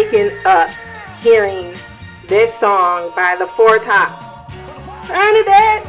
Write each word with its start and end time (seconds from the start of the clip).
waking 0.00 0.30
up 0.46 0.70
hearing 1.20 1.74
this 2.26 2.58
song 2.58 3.12
by 3.14 3.36
the 3.38 3.46
Four 3.46 3.78
Tops. 3.78 4.38
Bernadette! 5.06 5.86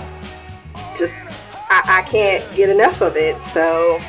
Just, 0.97 1.15
I, 1.69 1.81
I 1.85 2.01
can't 2.09 2.45
get 2.53 2.69
enough 2.69 3.01
of 3.01 3.15
it. 3.15 3.41
So, 3.41 4.01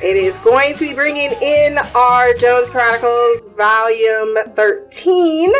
it 0.00 0.16
is 0.16 0.38
going 0.38 0.74
to 0.74 0.80
be 0.80 0.94
bringing 0.94 1.32
in 1.42 1.76
our 1.96 2.34
Jones 2.34 2.70
Chronicles 2.70 3.48
Volume 3.56 4.36
13. 4.50 5.52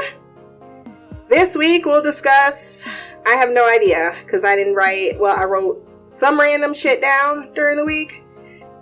This 1.28 1.56
week 1.56 1.86
we'll 1.86 2.02
discuss, 2.02 2.86
I 3.26 3.30
have 3.30 3.50
no 3.50 3.68
idea 3.68 4.16
because 4.24 4.44
I 4.44 4.54
didn't 4.54 4.74
write, 4.74 5.18
well, 5.18 5.36
I 5.36 5.44
wrote 5.44 6.08
some 6.08 6.38
random 6.38 6.72
shit 6.72 7.00
down 7.00 7.52
during 7.52 7.76
the 7.76 7.84
week. 7.84 8.22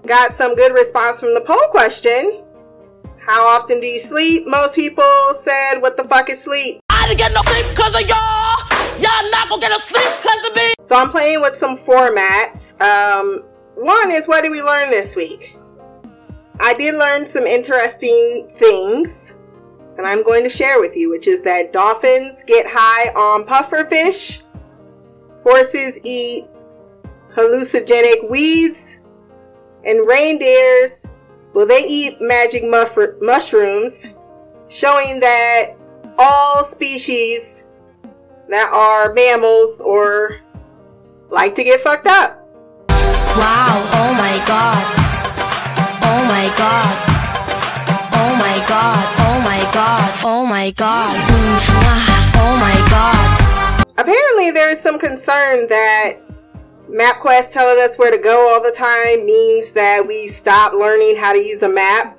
Got 0.07 0.37
some 0.37 0.55
good 0.55 0.75
response 0.75 1.21
from 1.21 1.33
the 1.33 1.41
poll 1.41 1.69
question. 1.71 2.44
How 3.27 3.47
often 3.47 3.81
do 3.81 3.87
you 3.87 4.01
sleep? 4.01 4.47
Most 4.47 4.75
people 4.75 5.33
said, 5.33 5.81
What 5.81 5.97
the 5.97 6.05
fuck 6.05 6.29
is 6.29 6.43
sleep? 6.43 6.81
I 6.91 7.09
didn't 7.09 7.19
get 7.19 7.33
no 7.33 7.41
sleep 7.41 7.65
because 7.71 7.95
of 7.95 8.03
y'all. 8.03 9.01
Y'all 9.01 9.31
not 9.31 9.49
gonna 9.49 9.63
get 9.63 9.71
no 9.71 9.79
sleep 9.79 10.05
because 10.21 10.51
of 10.51 10.55
me. 10.55 10.75
So 10.83 10.95
I'm 10.95 11.09
playing 11.09 11.41
with 11.41 11.57
some 11.57 11.79
formats. 11.79 12.79
Um, 12.83 13.43
one 13.77 14.11
is 14.11 14.29
what 14.29 14.43
did 14.43 14.51
we 14.51 14.63
learn 14.63 14.91
this 14.91 15.17
week? 15.17 15.57
I 16.61 16.75
did 16.75 16.97
learn 16.97 17.25
some 17.25 17.45
interesting 17.45 18.47
things 18.57 19.33
that 19.97 20.05
I'm 20.05 20.23
going 20.23 20.45
to 20.45 20.51
share 20.51 20.79
with 20.79 20.95
you, 20.95 21.09
which 21.09 21.27
is 21.27 21.41
that 21.43 21.73
dolphins 21.73 22.45
get 22.47 22.67
high 22.69 23.09
on 23.19 23.45
pufferfish, 23.45 24.43
horses 25.43 25.99
eat 26.05 26.45
hallucinogenic 27.33 28.29
weeds, 28.29 29.01
and 29.87 30.07
reindeers, 30.07 31.07
well, 31.55 31.67
they 31.67 31.85
eat 31.87 32.17
magic 32.21 32.65
muff- 32.65 32.99
mushrooms, 33.21 34.09
showing 34.69 35.21
that 35.21 35.75
all 36.19 36.65
species 36.65 37.65
that 38.49 38.71
are 38.73 39.15
mammals 39.15 39.81
or 39.81 40.41
like 41.31 41.55
to 41.55 41.65
get 41.65 41.81
fucked 41.81 42.07
up. 42.07 42.41
Wow, 42.89 43.83
oh 43.95 44.15
my 44.19 44.37
god. 44.47 44.85
Oh 46.03 46.23
my 46.27 46.47
god. 46.59 46.95
Oh 48.15 48.37
my 48.37 48.59
god. 48.69 49.05
Oh 49.19 49.41
my 49.43 49.71
god. 49.73 50.21
Oh 50.25 50.47
my 50.47 50.71
god. 50.73 51.17
Ah. 51.87 52.33
Oh 52.37 52.57
my 52.59 52.77
god. 52.91 53.87
Apparently, 53.99 54.51
there 54.51 54.71
is 54.71 54.81
some 54.81 54.99
concern 54.99 55.69
that 55.69 56.24
MapQuest 56.95 57.53
telling 57.53 57.83
us 57.83 57.99
where 57.99 58.13
to 58.13 58.19
go 58.19 58.55
all 58.55 58.63
the 58.63 58.71
time 58.71 59.27
means 59.27 59.73
that 59.73 60.07
we 60.07 60.29
stop 60.29 60.73
learning 60.73 61.17
how 61.17 61.33
to 61.33 61.41
use 61.41 61.65
a 61.65 61.69
map. 61.69 62.17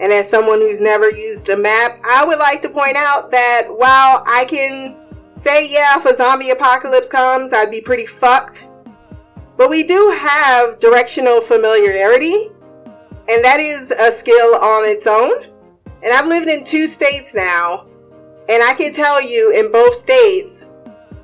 And 0.00 0.10
as 0.10 0.30
someone 0.30 0.60
who's 0.60 0.80
never 0.80 1.10
used 1.10 1.50
a 1.50 1.58
map, 1.58 2.00
I 2.02 2.24
would 2.24 2.38
like 2.38 2.62
to 2.62 2.70
point 2.70 2.96
out 2.96 3.30
that 3.32 3.64
while 3.68 4.24
I 4.26 4.46
can 4.48 4.96
say, 5.30 5.70
yeah, 5.70 5.98
if 5.98 6.06
a 6.06 6.16
zombie 6.16 6.50
apocalypse 6.50 7.10
comes, 7.10 7.52
I'd 7.52 7.70
be 7.70 7.82
pretty 7.82 8.06
fucked. 8.06 8.66
But 9.58 9.68
we 9.68 9.84
do 9.84 10.10
have 10.18 10.78
directional 10.78 11.42
familiarity, 11.42 12.48
and 13.28 13.44
that 13.44 13.58
is 13.60 13.90
a 13.90 14.10
skill 14.10 14.54
on 14.54 14.86
its 14.86 15.06
own. 15.06 15.44
And 16.02 16.14
I've 16.14 16.26
lived 16.26 16.48
in 16.48 16.64
two 16.64 16.86
states 16.86 17.34
now, 17.34 17.84
and 18.48 18.62
I 18.62 18.72
can 18.78 18.94
tell 18.94 19.20
you 19.20 19.52
in 19.52 19.70
both 19.70 19.94
states, 19.94 20.66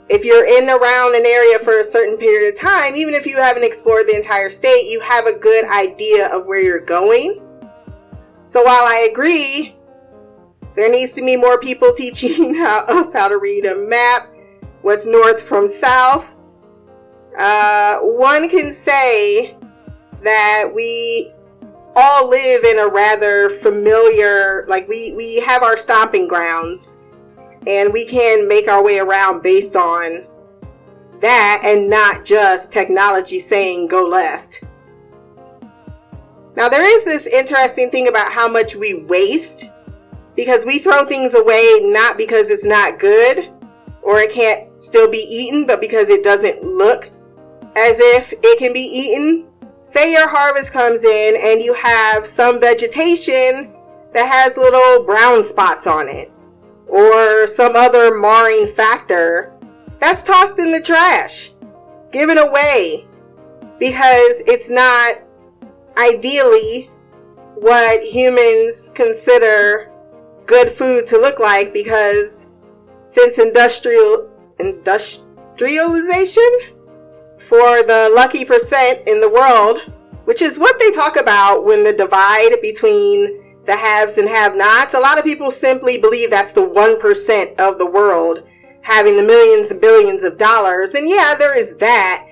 if 0.09 0.25
you're 0.25 0.45
in 0.45 0.69
around 0.69 1.15
an 1.15 1.25
area 1.25 1.59
for 1.59 1.81
a 1.81 1.85
certain 1.85 2.17
period 2.17 2.53
of 2.53 2.61
time, 2.61 2.95
even 2.97 3.15
if 3.15 3.27
you 3.27 3.37
haven't 3.37 3.65
explored 3.65 4.07
the 4.07 4.17
entire 4.17 4.51
state, 4.51 4.89
you 4.89 5.01
have 5.01 5.27
a 5.27 5.39
good 5.39 5.65
idea 5.67 6.29
of 6.29 6.47
where 6.47 6.61
you're 6.61 6.81
going. 6.81 7.41
So 8.43 8.63
while 8.63 8.85
I 8.85 9.09
agree, 9.11 9.77
there 10.75 10.91
needs 10.91 11.13
to 11.15 11.23
be 11.23 11.37
more 11.37 11.59
people 11.61 11.93
teaching 11.97 12.55
how, 12.55 12.85
us 12.89 13.13
how 13.13 13.29
to 13.29 13.39
read 13.39 13.65
a 13.65 13.77
map, 13.77 14.29
what's 14.83 15.07
north 15.07 15.41
from 15.41 15.69
south. 15.69 16.35
Uh, 17.39 17.99
one 18.01 18.49
can 18.49 18.73
say 18.73 19.57
that 20.23 20.71
we 20.75 21.33
all 21.97 22.29
live 22.29 22.65
in 22.65 22.79
a 22.79 22.89
rather 22.89 23.49
familiar, 23.49 24.67
like 24.69 24.89
we, 24.89 25.13
we 25.13 25.41
have 25.41 25.63
our 25.63 25.77
stomping 25.77 26.29
grounds 26.29 26.99
and 27.67 27.93
we 27.93 28.05
can 28.05 28.49
make 28.49 28.69
our 28.69 28.85
way 28.85 28.99
around 28.99 29.43
based 29.43 29.77
on 29.77 30.27
that 31.21 31.63
and 31.65 31.89
not 31.89 32.25
just 32.25 32.73
technology 32.73 33.39
saying 33.39 33.87
go 33.87 34.05
left. 34.05 34.65
Now, 36.57 36.69
there 36.69 36.85
is 36.85 37.05
this 37.05 37.27
interesting 37.27 37.91
thing 37.91 38.09
about 38.09 38.33
how 38.33 38.49
much 38.49 38.75
we 38.75 38.95
waste 39.05 39.71
because 40.37 40.67
we 40.67 40.79
throw 40.79 41.07
things 41.07 41.35
away 41.35 41.81
not 41.85 42.17
because 42.17 42.51
it's 42.51 42.65
not 42.65 42.99
good 42.99 43.51
or 44.03 44.19
it 44.19 44.33
can't 44.33 44.83
still 44.83 45.09
be 45.09 45.19
eaten, 45.19 45.67
but 45.67 45.81
because 45.81 46.11
it 46.11 46.25
doesn't 46.25 46.65
look 46.65 47.07
as 47.77 47.99
if 48.01 48.33
it 48.43 48.59
can 48.59 48.73
be 48.73 48.81
eaten. 48.81 49.47
Say 49.85 50.13
your 50.13 50.29
harvest 50.29 50.73
comes 50.73 51.05
in 51.05 51.37
and 51.41 51.63
you 51.63 51.73
have 51.75 52.27
some 52.27 52.61
vegetation 52.61 53.73
that 54.13 54.27
has 54.27 54.57
little 54.57 55.05
brown 55.05 55.45
spots 55.45 55.87
on 55.87 56.09
it 56.09 56.32
or 56.93 57.47
some 57.47 57.75
other 57.75 58.19
marring 58.19 58.67
factor, 58.67 59.59
that's 59.99 60.23
tossed 60.23 60.59
in 60.59 60.71
the 60.71 60.81
trash, 60.81 61.53
given 62.11 62.37
away, 62.37 63.07
because 63.79 64.43
it's 64.47 64.69
not 64.69 65.15
ideally 65.97 66.91
what 67.55 68.03
humans 68.05 68.91
consider 68.95 69.91
good 70.47 70.69
food 70.69 71.07
to 71.07 71.17
look 71.17 71.39
like 71.39 71.73
because 71.73 72.49
since 73.07 73.39
industrial 73.39 74.29
industrialization 74.59 76.51
for 77.39 77.83
the 77.85 78.13
lucky 78.15 78.45
percent 78.45 79.07
in 79.07 79.21
the 79.21 79.31
world, 79.31 79.81
which 80.27 80.43
is 80.43 80.59
what 80.59 80.79
they 80.79 80.91
talk 80.91 81.17
about 81.17 81.65
when 81.65 81.85
the 81.85 81.93
divide 81.95 82.55
between 82.61 83.42
the 83.65 83.77
haves 83.77 84.19
and 84.19 84.29
have 84.29 84.57
nots. 84.57 84.95
A 84.95 85.01
lot 85.01 85.19
of 85.19 85.25
people 85.25 85.51
simply 85.51 85.99
believe 85.99 86.31
that's 86.31 86.53
the 86.53 86.67
1% 86.67 87.61
of 87.61 87.79
the 87.79 87.91
world 87.91 88.45
having 88.83 89.17
the 89.17 89.23
millions 89.23 89.71
and 89.71 89.81
billions 89.81 90.25
of 90.25 90.37
dollars. 90.37 90.95
And 90.95 91.09
yeah, 91.09 91.35
there 91.39 91.57
is 91.57 91.77
that. 91.77 92.27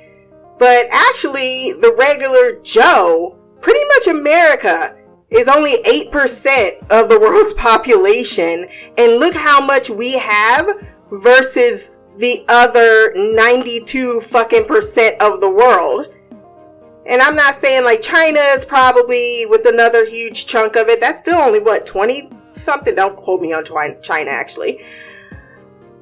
But 0.59 0.87
actually, 0.91 1.73
the 1.81 1.95
regular 1.97 2.61
Joe, 2.63 3.39
pretty 3.61 3.81
much 3.89 4.09
America, 4.09 4.97
is 5.31 5.49
only 5.49 5.83
8% 5.85 6.91
of 6.91 7.09
the 7.09 7.19
world's 7.21 7.55
population. 7.55 8.67
And 8.99 9.19
look 9.19 9.35
how 9.35 9.65
much 9.65 9.89
we 9.89 10.19
have 10.19 10.69
versus 11.11 11.93
the 12.19 12.45
other 12.49 13.13
92 13.15 14.21
fucking 14.21 14.67
percent 14.67 15.21
of 15.23 15.41
the 15.41 15.51
world. 15.51 16.09
And 17.11 17.21
I'm 17.21 17.35
not 17.35 17.57
saying 17.57 17.85
like 17.85 18.01
China 18.03 18.39
is 18.55 18.65
probably 18.65 19.45
with 19.47 19.67
another 19.67 20.07
huge 20.09 20.47
chunk 20.47 20.77
of 20.77 20.87
it. 20.87 21.01
That's 21.01 21.19
still 21.19 21.41
only 21.41 21.59
what 21.59 21.85
20 21.85 22.31
something. 22.53 22.95
Don't 22.95 23.17
quote 23.17 23.41
me 23.41 23.53
on 23.53 23.65
China 24.01 24.31
actually. 24.31 24.81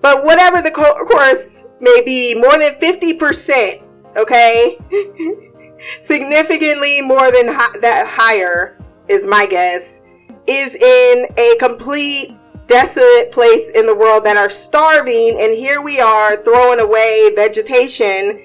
But 0.02 0.22
whatever 0.22 0.60
the 0.60 0.70
course 0.70 1.64
may 1.80 2.02
be, 2.04 2.34
more 2.34 2.58
than 2.58 2.74
50%, 2.74 3.82
okay? 4.16 4.78
Significantly 6.00 7.00
more 7.00 7.32
than 7.32 7.48
hi- 7.48 7.78
that 7.80 8.06
higher 8.06 8.78
is 9.08 9.26
my 9.26 9.46
guess, 9.46 10.02
is 10.46 10.74
in 10.74 11.26
a 11.38 11.56
complete 11.58 12.36
desolate 12.66 13.32
place 13.32 13.70
in 13.70 13.86
the 13.86 13.94
world 13.94 14.24
that 14.24 14.36
are 14.36 14.50
starving 14.50 15.38
and 15.40 15.56
here 15.56 15.80
we 15.80 15.98
are 16.00 16.36
throwing 16.36 16.80
away 16.80 17.30
vegetation 17.34 18.38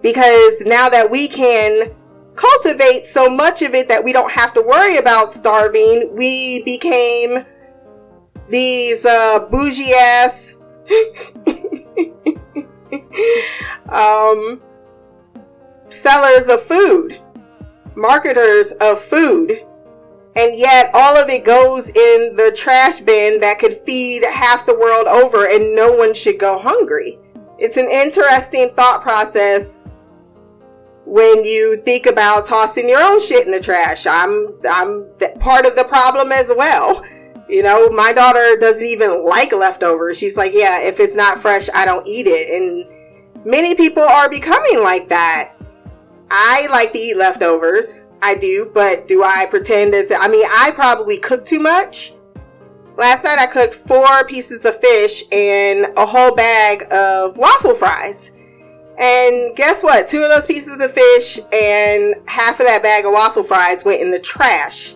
because 0.00 0.60
now 0.60 0.88
that 0.88 1.10
we 1.10 1.26
can 1.26 1.92
cultivate 2.36 3.06
so 3.06 3.28
much 3.28 3.62
of 3.62 3.74
it 3.74 3.88
that 3.88 4.02
we 4.02 4.12
don't 4.12 4.30
have 4.30 4.52
to 4.54 4.62
worry 4.62 4.96
about 4.96 5.32
starving, 5.32 6.14
we 6.14 6.62
became 6.64 7.44
these 8.48 9.06
uh, 9.06 9.46
bougie 9.50 9.94
ass 9.94 10.54
um, 13.88 14.60
sellers 15.88 16.48
of 16.48 16.62
food, 16.62 17.22
marketers 17.94 18.72
of 18.80 19.00
food. 19.00 19.64
And 20.36 20.56
yet, 20.56 20.90
all 20.94 21.16
of 21.16 21.28
it 21.28 21.44
goes 21.44 21.90
in 21.90 22.34
the 22.34 22.52
trash 22.56 22.98
bin 22.98 23.40
that 23.40 23.60
could 23.60 23.72
feed 23.72 24.24
half 24.24 24.66
the 24.66 24.76
world 24.76 25.06
over, 25.06 25.46
and 25.46 25.76
no 25.76 25.92
one 25.92 26.12
should 26.12 26.40
go 26.40 26.58
hungry. 26.58 27.20
It's 27.58 27.76
an 27.76 27.88
interesting 27.88 28.70
thought 28.70 29.00
process 29.00 29.84
when 31.06 31.44
you 31.44 31.76
think 31.78 32.06
about 32.06 32.46
tossing 32.46 32.88
your 32.88 33.02
own 33.02 33.20
shit 33.20 33.46
in 33.46 33.52
the 33.52 33.60
trash. 33.60 34.06
I'm 34.06 34.54
I'm 34.68 35.06
part 35.40 35.66
of 35.66 35.76
the 35.76 35.84
problem 35.84 36.32
as 36.32 36.50
well. 36.56 37.04
You 37.48 37.62
know, 37.62 37.90
my 37.90 38.12
daughter 38.12 38.56
doesn't 38.58 38.86
even 38.86 39.24
like 39.24 39.52
leftovers. 39.52 40.18
She's 40.18 40.36
like, 40.36 40.52
yeah, 40.54 40.82
if 40.82 40.98
it's 40.98 41.14
not 41.14 41.38
fresh, 41.38 41.68
I 41.74 41.84
don't 41.84 42.06
eat 42.08 42.26
it. 42.26 42.50
And 42.50 43.46
many 43.46 43.74
people 43.74 44.02
are 44.02 44.30
becoming 44.30 44.82
like 44.82 45.08
that. 45.08 45.54
I 46.30 46.66
like 46.70 46.92
to 46.92 46.98
eat 46.98 47.16
leftovers. 47.16 48.02
I 48.22 48.34
do, 48.34 48.70
but 48.74 49.06
do 49.06 49.22
I 49.22 49.46
pretend 49.50 49.94
as 49.94 50.10
I 50.10 50.28
mean, 50.28 50.46
I 50.48 50.70
probably 50.70 51.18
cook 51.18 51.44
too 51.44 51.60
much 51.60 52.14
Last 52.96 53.24
night 53.24 53.40
I 53.40 53.46
cooked 53.46 53.74
four 53.74 54.24
pieces 54.24 54.64
of 54.64 54.78
fish 54.80 55.24
and 55.32 55.92
a 55.96 56.06
whole 56.06 56.32
bag 56.32 56.84
of 56.92 57.36
waffle 57.36 57.74
fries. 57.74 58.30
And 58.98 59.56
guess 59.56 59.82
what? 59.82 60.06
Two 60.06 60.22
of 60.22 60.28
those 60.28 60.46
pieces 60.46 60.80
of 60.80 60.92
fish 60.92 61.38
and 61.52 62.14
half 62.28 62.60
of 62.60 62.66
that 62.66 62.82
bag 62.82 63.04
of 63.04 63.12
waffle 63.12 63.42
fries 63.42 63.84
went 63.84 64.00
in 64.00 64.10
the 64.10 64.20
trash. 64.20 64.94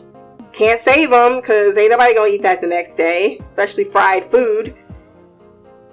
Can't 0.53 0.81
save 0.81 1.11
them 1.11 1.41
because 1.41 1.77
ain't 1.77 1.91
nobody 1.91 2.15
gonna 2.15 2.31
eat 2.31 2.43
that 2.43 2.61
the 2.61 2.67
next 2.67 2.95
day, 2.95 3.41
especially 3.47 3.85
fried 3.85 4.25
food. 4.25 4.77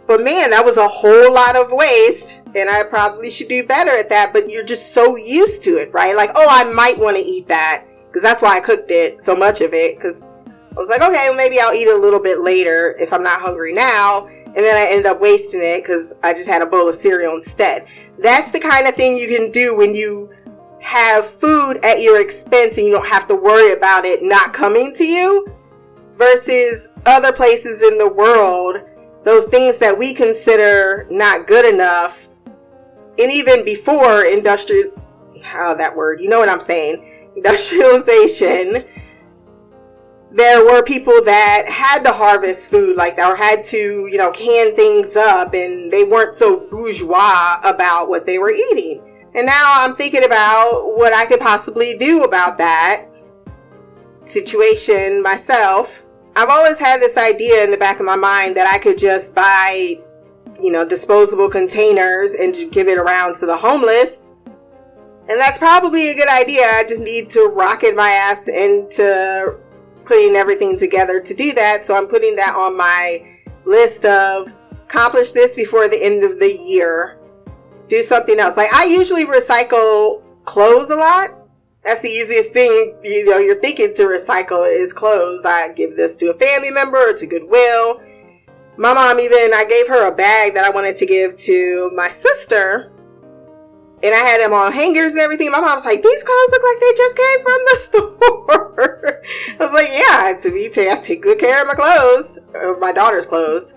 But 0.07 0.23
man, 0.23 0.51
that 0.51 0.63
was 0.63 0.77
a 0.77 0.87
whole 0.87 1.33
lot 1.33 1.55
of 1.55 1.71
waste, 1.71 2.41
and 2.55 2.69
I 2.69 2.83
probably 2.83 3.31
should 3.31 3.47
do 3.47 3.65
better 3.65 3.91
at 3.91 4.09
that. 4.09 4.33
But 4.33 4.51
you're 4.51 4.63
just 4.63 4.93
so 4.93 5.15
used 5.15 5.63
to 5.63 5.71
it, 5.71 5.91
right? 5.93 6.15
Like, 6.15 6.31
oh, 6.35 6.47
I 6.47 6.63
might 6.63 6.99
want 6.99 7.17
to 7.17 7.23
eat 7.23 7.47
that 7.47 7.85
because 8.07 8.21
that's 8.21 8.41
why 8.41 8.57
I 8.57 8.59
cooked 8.59 8.91
it, 8.91 9.21
so 9.21 9.35
much 9.35 9.61
of 9.61 9.73
it. 9.73 9.97
Because 9.97 10.29
I 10.45 10.75
was 10.75 10.89
like, 10.89 11.01
okay, 11.01 11.27
well, 11.27 11.35
maybe 11.35 11.59
I'll 11.59 11.73
eat 11.73 11.87
a 11.87 11.95
little 11.95 12.19
bit 12.19 12.39
later 12.39 12.95
if 12.99 13.13
I'm 13.13 13.23
not 13.23 13.41
hungry 13.41 13.73
now. 13.73 14.29
And 14.55 14.63
then 14.63 14.77
I 14.77 14.89
ended 14.89 15.05
up 15.05 15.19
wasting 15.19 15.61
it 15.61 15.83
because 15.83 16.15
I 16.23 16.33
just 16.33 16.47
had 16.47 16.61
a 16.61 16.65
bowl 16.65 16.87
of 16.87 16.95
cereal 16.95 17.35
instead. 17.35 17.87
That's 18.17 18.51
the 18.51 18.59
kind 18.59 18.87
of 18.87 18.95
thing 18.95 19.17
you 19.17 19.27
can 19.27 19.51
do 19.51 19.75
when 19.75 19.93
you 19.93 20.33
have 20.81 21.25
food 21.25 21.77
at 21.83 22.01
your 22.01 22.21
expense 22.21 22.77
and 22.77 22.85
you 22.85 22.93
don't 22.93 23.07
have 23.07 23.27
to 23.27 23.35
worry 23.35 23.73
about 23.73 24.05
it 24.05 24.21
not 24.23 24.53
coming 24.53 24.93
to 24.93 25.03
you 25.03 25.45
versus 26.13 26.89
other 27.05 27.33
places 27.33 27.81
in 27.81 27.97
the 27.97 28.07
world 28.07 28.83
those 29.25 29.45
things 29.45 29.79
that 29.79 29.97
we 29.97 30.13
consider 30.13 31.07
not 31.09 31.47
good 31.47 31.65
enough. 31.65 32.29
And 33.17 33.31
even 33.31 33.65
before 33.65 34.23
industrial 34.23 34.91
how 35.43 35.71
oh, 35.71 35.77
that 35.77 35.95
word 35.95 36.21
you 36.21 36.29
know 36.29 36.39
what 36.39 36.49
i'm 36.49 36.61
saying? 36.61 37.11
Industrialization 37.35 38.85
there 40.35 40.65
were 40.65 40.83
people 40.83 41.13
that 41.23 41.63
had 41.67 42.03
to 42.03 42.11
harvest 42.11 42.69
food 42.69 42.95
like 42.95 43.15
that 43.15 43.27
or 43.27 43.35
had 43.35 43.63
to 43.63 44.07
you 44.07 44.17
know 44.17 44.31
can 44.31 44.75
things 44.75 45.15
up 45.15 45.53
and 45.53 45.91
they 45.91 46.03
weren't 46.03 46.35
so 46.35 46.59
bourgeois 46.69 47.57
about 47.63 48.09
what 48.09 48.25
they 48.25 48.37
were 48.37 48.51
eating 48.51 49.01
and 49.33 49.45
now 49.45 49.73
i'm 49.77 49.95
thinking 49.95 50.25
about 50.25 50.93
what 50.95 51.13
i 51.13 51.25
could 51.25 51.39
possibly 51.39 51.97
do 51.97 52.23
about 52.23 52.57
that 52.57 53.07
situation 54.25 55.23
myself 55.23 56.03
I've 56.37 56.49
always 56.49 56.77
had 56.77 56.99
this 56.99 57.15
idea 57.15 57.63
in 57.63 57.71
the 57.71 57.77
back 57.77 57.99
of 57.99 58.05
my 58.05 58.17
mind 58.17 58.57
that 58.57 58.67
I 58.67 58.77
could 58.77 58.97
just 58.97 59.33
buy, 59.33 59.95
you 60.59 60.71
know, 60.71 60.85
disposable 60.85 61.49
containers 61.49 62.33
and 62.33 62.53
give 62.71 62.89
it 62.89 62.97
around 62.97 63.35
to 63.35 63.45
the 63.45 63.55
homeless. 63.55 64.31
And 65.29 65.39
that's 65.39 65.57
probably 65.57 66.09
a 66.09 66.13
good 66.13 66.27
idea. 66.27 66.65
I 66.65 66.83
just 66.87 67.01
need 67.01 67.29
to 67.31 67.47
rocket 67.47 67.95
my 67.95 68.09
ass 68.09 68.49
into 68.49 69.57
putting 70.05 70.35
everything 70.35 70.77
together 70.77 71.19
to 71.19 71.33
do 71.33 71.53
that. 71.53 71.85
So 71.85 71.95
I'm 71.95 72.07
putting 72.07 72.35
that 72.35 72.55
on 72.55 72.77
my 72.77 73.39
list 73.65 74.05
of 74.05 74.53
accomplish 74.71 75.31
this 75.31 75.55
before 75.55 75.87
the 75.87 76.01
end 76.01 76.23
of 76.23 76.39
the 76.39 76.53
year. 76.53 77.19
Do 77.87 78.01
something 78.03 78.39
else. 78.39 78.55
Like 78.57 78.73
I 78.73 78.85
usually 78.85 79.25
recycle 79.25 80.23
clothes 80.45 80.91
a 80.91 80.95
lot 80.95 81.31
that's 81.85 82.01
the 82.01 82.09
easiest 82.09 82.51
thing 82.51 82.95
you 83.03 83.25
know 83.25 83.37
you're 83.37 83.59
thinking 83.59 83.93
to 83.93 84.03
recycle 84.03 84.65
is 84.67 84.91
clothes 84.91 85.45
i 85.45 85.71
give 85.73 85.95
this 85.95 86.15
to 86.15 86.31
a 86.31 86.33
family 86.33 86.71
member 86.71 86.97
or 86.97 87.13
to 87.13 87.25
goodwill 87.25 88.01
my 88.77 88.93
mom 88.93 89.19
even 89.19 89.53
i 89.53 89.65
gave 89.69 89.87
her 89.87 90.07
a 90.07 90.15
bag 90.15 90.53
that 90.53 90.65
i 90.65 90.69
wanted 90.69 90.97
to 90.97 91.05
give 91.05 91.35
to 91.35 91.91
my 91.95 92.09
sister 92.09 92.91
and 94.05 94.15
i 94.15 94.19
had 94.19 94.39
them 94.39 94.53
on 94.53 94.71
hangers 94.71 95.13
and 95.13 95.21
everything 95.21 95.51
my 95.51 95.59
mom's 95.59 95.83
like 95.83 96.01
these 96.01 96.23
clothes 96.23 96.51
look 96.51 96.63
like 96.63 96.79
they 96.79 96.93
just 96.95 97.17
came 97.17 97.39
from 97.41 97.59
the 97.65 97.75
store 97.87 99.21
i 99.59 99.63
was 99.63 99.73
like 99.73 99.89
yeah 99.91 100.37
to 100.39 100.51
be 100.51 100.67
I 100.89 100.95
take 101.01 101.21
good 101.21 101.39
care 101.39 101.61
of 101.61 101.67
my 101.67 101.73
clothes 101.73 102.37
of 102.53 102.79
my 102.79 102.91
daughter's 102.91 103.25
clothes 103.25 103.73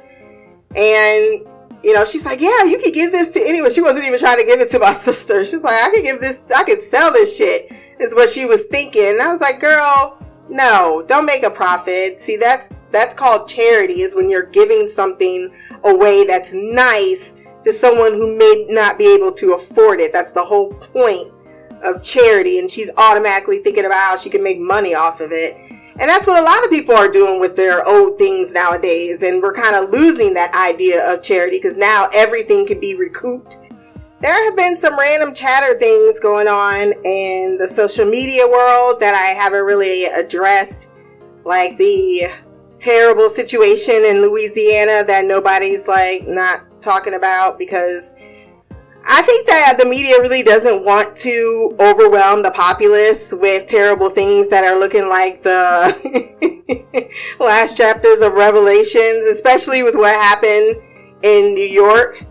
and 0.77 1.47
you 1.83 1.95
know, 1.95 2.05
she's 2.05 2.25
like, 2.25 2.41
yeah, 2.41 2.65
you 2.65 2.79
could 2.79 2.93
give 2.93 3.13
this 3.13 3.33
to 3.35 3.41
anyone. 3.41 3.71
She 3.71 3.81
wasn't 3.81 4.05
even 4.05 4.19
trying 4.19 4.39
to 4.39 4.45
give 4.45 4.61
it 4.61 4.69
to 4.71 4.79
my 4.79 4.93
sister. 4.95 5.45
She's 5.45 5.63
like, 5.63 5.81
I 5.81 5.91
could 5.95 6.03
give 6.03 6.21
this, 6.21 6.43
I 6.55 6.65
could 6.65 6.83
sell 6.83 7.13
this 7.13 7.37
shit 7.37 7.73
is 8.01 8.15
what 8.15 8.31
she 8.31 8.47
was 8.47 8.65
thinking. 8.65 9.07
And 9.07 9.23
I 9.23 9.29
was 9.29 9.41
like, 9.41 9.61
girl, 9.61 10.19
no, 10.49 11.05
don't 11.07 11.27
make 11.27 11.43
a 11.43 11.51
profit. 11.51 12.21
See, 12.21 12.37
that's 12.37 12.73
that's 12.91 13.15
called 13.15 13.49
charity 13.49 14.01
is 14.01 14.17
when 14.17 14.31
you're 14.31 14.47
giving 14.47 14.89
something 14.89 15.53
away 15.85 16.25
that's 16.25 16.53
nice 16.55 17.35
to 17.64 17.72
someone 17.72 18.12
who 18.12 18.37
may 18.37 18.66
not 18.69 18.99
be 18.99 19.14
able 19.14 19.32
to 19.32 19.52
afford 19.52 20.00
it. 20.00 20.12
That's 20.12 20.32
the 20.32 20.44
whole 20.44 20.72
point 20.72 21.32
of 21.82 22.02
charity. 22.02 22.58
And 22.58 22.70
she's 22.70 22.90
automatically 22.96 23.58
thinking 23.58 23.84
about 23.84 23.99
how 23.99 24.16
she 24.16 24.31
can 24.31 24.43
make 24.43 24.58
money 24.58 24.94
off 24.94 25.20
of 25.20 25.32
it. 25.32 25.56
And 26.00 26.08
that's 26.08 26.26
what 26.26 26.38
a 26.38 26.44
lot 26.44 26.64
of 26.64 26.70
people 26.70 26.94
are 26.94 27.08
doing 27.08 27.40
with 27.40 27.56
their 27.56 27.87
old 27.87 28.19
things 28.19 28.52
nowadays. 28.52 29.22
And 29.22 29.43
we're 29.43 29.52
kind 29.52 29.75
of 29.75 29.90
losing 29.90 30.34
that 30.34 30.55
idea 30.55 31.12
of 31.12 31.22
charity 31.22 31.58
because 31.58 31.76
now 31.76 32.08
everything 32.12 32.66
can 32.66 32.78
be 32.78 32.94
recouped 32.94 33.58
there 34.20 34.44
have 34.46 34.56
been 34.56 34.76
some 34.76 34.99
random 34.99 35.32
chatter 35.32 35.78
things 35.78 36.19
going 36.19 36.49
on 36.49 36.93
in 37.05 37.56
the 37.56 37.69
social 37.69 38.05
media 38.05 38.46
world 38.49 38.99
that 38.99 39.14
I 39.14 39.40
haven't 39.40 39.62
really 39.62 40.06
addressed, 40.06 40.90
like 41.44 41.76
the 41.76 42.25
terrible 42.81 43.31
situation 43.31 44.05
in 44.05 44.20
Louisiana 44.22 45.05
that 45.06 45.25
nobody's 45.25 45.87
like 45.87 46.26
not 46.26 46.68
talking 46.81 47.15
about 47.15 47.59
because 47.59 48.15
I 49.07 49.23
think 49.23 49.47
that 49.47 49.77
the 49.79 49.85
media 49.85 50.21
really 50.21 50.43
doesn't 50.43 50.85
want 50.85 51.17
to 51.17 51.77
overwhelm 51.81 52.43
the 52.43 52.51
populace 52.51 53.33
with 53.33 53.67
terrible 53.67 54.11
things 54.11 54.49
that 54.49 54.65
are 54.65 54.79
looking 54.79 55.09
like 55.09 55.43
the 55.43 55.95
last 57.41 57.77
chapters 57.77 58.21
of 58.21 58.35
Revelations, 58.35 59.27
especially 59.27 59.83
with 59.83 59.95
what 59.95 60.15
happened 60.15 60.83
in 61.23 61.55
New 61.55 61.67
York 61.67 62.25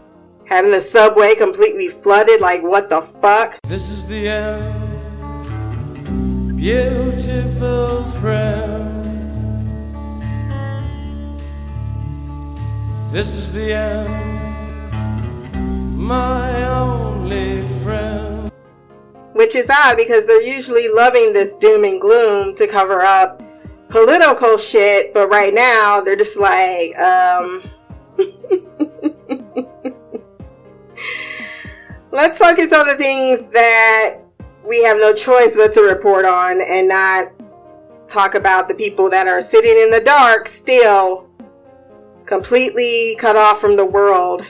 having 0.47 0.71
the 0.71 0.81
subway 0.81 1.35
completely 1.35 1.87
flooded. 1.89 2.41
Like, 2.41 2.63
what 2.63 2.89
the 2.89 3.01
fuck? 3.01 3.59
This 3.63 3.89
is 3.89 4.05
the 4.05 4.27
end, 4.27 4.73
beautiful 6.57 8.03
friend. 8.19 8.95
This 13.11 13.35
is 13.35 13.51
the 13.53 13.73
end, 13.73 14.36
my 16.07 16.63
only 16.69 17.61
friend. 17.83 18.49
Which 19.33 19.55
is 19.55 19.69
odd 19.69 19.97
because 19.97 20.25
they're 20.25 20.41
usually 20.41 20.87
loving 20.87 21.33
this 21.33 21.55
doom 21.55 21.83
and 21.83 21.99
gloom 21.99 22.55
to 22.55 22.65
cover 22.67 23.01
up 23.01 23.43
political 23.89 24.57
shit, 24.57 25.13
but 25.13 25.29
right 25.29 25.53
now 25.53 26.01
they're 26.01 26.15
just 26.15 26.39
like, 26.39 26.97
um. 26.97 27.61
let's 32.11 32.39
focus 32.39 32.73
on 32.73 32.87
the 32.87 32.95
things 32.95 33.49
that 33.49 34.21
we 34.67 34.83
have 34.83 34.97
no 34.97 35.13
choice 35.13 35.55
but 35.55 35.71
to 35.73 35.81
report 35.81 36.25
on 36.25 36.59
and 36.61 36.87
not 36.87 37.27
talk 38.09 38.33
about 38.33 38.67
the 38.67 38.73
people 38.73 39.09
that 39.09 39.27
are 39.27 39.41
sitting 39.41 39.77
in 39.83 39.91
the 39.91 40.01
dark 40.03 40.47
still 40.47 41.29
completely 42.25 43.15
cut 43.19 43.35
off 43.35 43.59
from 43.61 43.75
the 43.75 43.85
world 43.85 44.47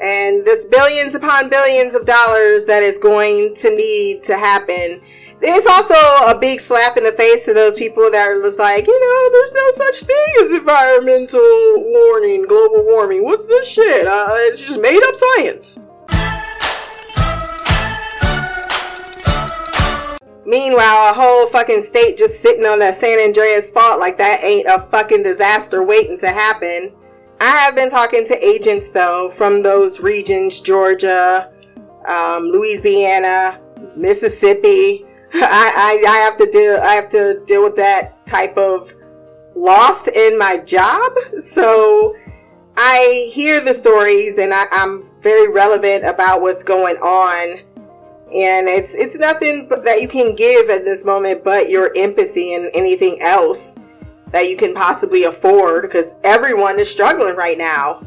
and 0.00 0.44
this 0.44 0.64
billions 0.66 1.14
upon 1.14 1.48
billions 1.48 1.94
of 1.94 2.04
dollars 2.04 2.66
that 2.66 2.82
is 2.82 2.98
going 2.98 3.54
to 3.54 3.70
need 3.76 4.22
to 4.22 4.36
happen 4.36 5.00
it's 5.46 5.66
also 5.66 5.94
a 6.30 6.38
big 6.38 6.60
slap 6.60 6.96
in 6.96 7.04
the 7.04 7.12
face 7.12 7.44
to 7.44 7.52
those 7.52 7.74
people 7.74 8.10
that 8.10 8.28
are 8.28 8.40
just 8.40 8.58
like, 8.58 8.86
you 8.86 9.00
know, 9.00 9.30
there's 9.30 9.52
no 9.52 9.70
such 9.72 10.04
thing 10.04 10.34
as 10.42 10.52
environmental 10.52 11.40
warning, 11.76 12.46
global 12.46 12.84
warming. 12.84 13.22
What's 13.22 13.46
this 13.46 13.68
shit? 13.68 14.06
Uh, 14.06 14.26
it's 14.30 14.60
just 14.60 14.80
made 14.80 15.02
up 15.02 15.14
science. 15.14 15.86
Meanwhile, 20.46 21.10
a 21.10 21.14
whole 21.14 21.46
fucking 21.46 21.82
state 21.82 22.16
just 22.16 22.40
sitting 22.40 22.66
on 22.66 22.78
that 22.78 22.96
San 22.96 23.18
Andreas 23.18 23.70
fault 23.70 23.98
like 23.98 24.18
that 24.18 24.44
ain't 24.44 24.66
a 24.66 24.78
fucking 24.78 25.22
disaster 25.22 25.82
waiting 25.82 26.18
to 26.18 26.28
happen. 26.28 26.92
I 27.40 27.56
have 27.58 27.74
been 27.74 27.90
talking 27.90 28.26
to 28.26 28.44
agents 28.44 28.90
though 28.90 29.30
from 29.30 29.62
those 29.62 30.00
regions, 30.00 30.60
Georgia, 30.60 31.52
um, 32.08 32.44
Louisiana, 32.44 33.60
Mississippi. 33.96 35.04
I, 35.34 36.02
I, 36.04 36.10
I 36.10 36.16
have 36.18 36.38
to 36.38 36.46
deal 36.50 36.78
I 36.80 36.94
have 36.94 37.08
to 37.10 37.42
deal 37.46 37.62
with 37.62 37.76
that 37.76 38.26
type 38.26 38.56
of 38.56 38.94
loss 39.54 40.06
in 40.08 40.38
my 40.38 40.58
job. 40.58 41.12
So 41.40 42.14
I 42.76 43.30
hear 43.32 43.60
the 43.60 43.74
stories 43.74 44.38
and 44.38 44.52
I, 44.52 44.64
I'm 44.70 45.08
very 45.20 45.48
relevant 45.48 46.04
about 46.04 46.40
what's 46.40 46.62
going 46.62 46.96
on 46.96 47.60
and 48.34 48.68
it's 48.68 48.94
it's 48.94 49.16
nothing 49.16 49.68
that 49.68 50.00
you 50.00 50.08
can 50.08 50.34
give 50.34 50.68
at 50.68 50.84
this 50.84 51.04
moment 51.04 51.44
but 51.44 51.68
your 51.68 51.92
empathy 51.96 52.54
and 52.54 52.68
anything 52.74 53.20
else 53.20 53.78
that 54.34 54.50
you 54.50 54.56
can 54.56 54.74
possibly 54.74 55.24
afford 55.24 55.82
because 55.82 56.16
everyone 56.24 56.78
is 56.78 56.90
struggling 56.90 57.36
right 57.36 57.56
now 57.56 58.02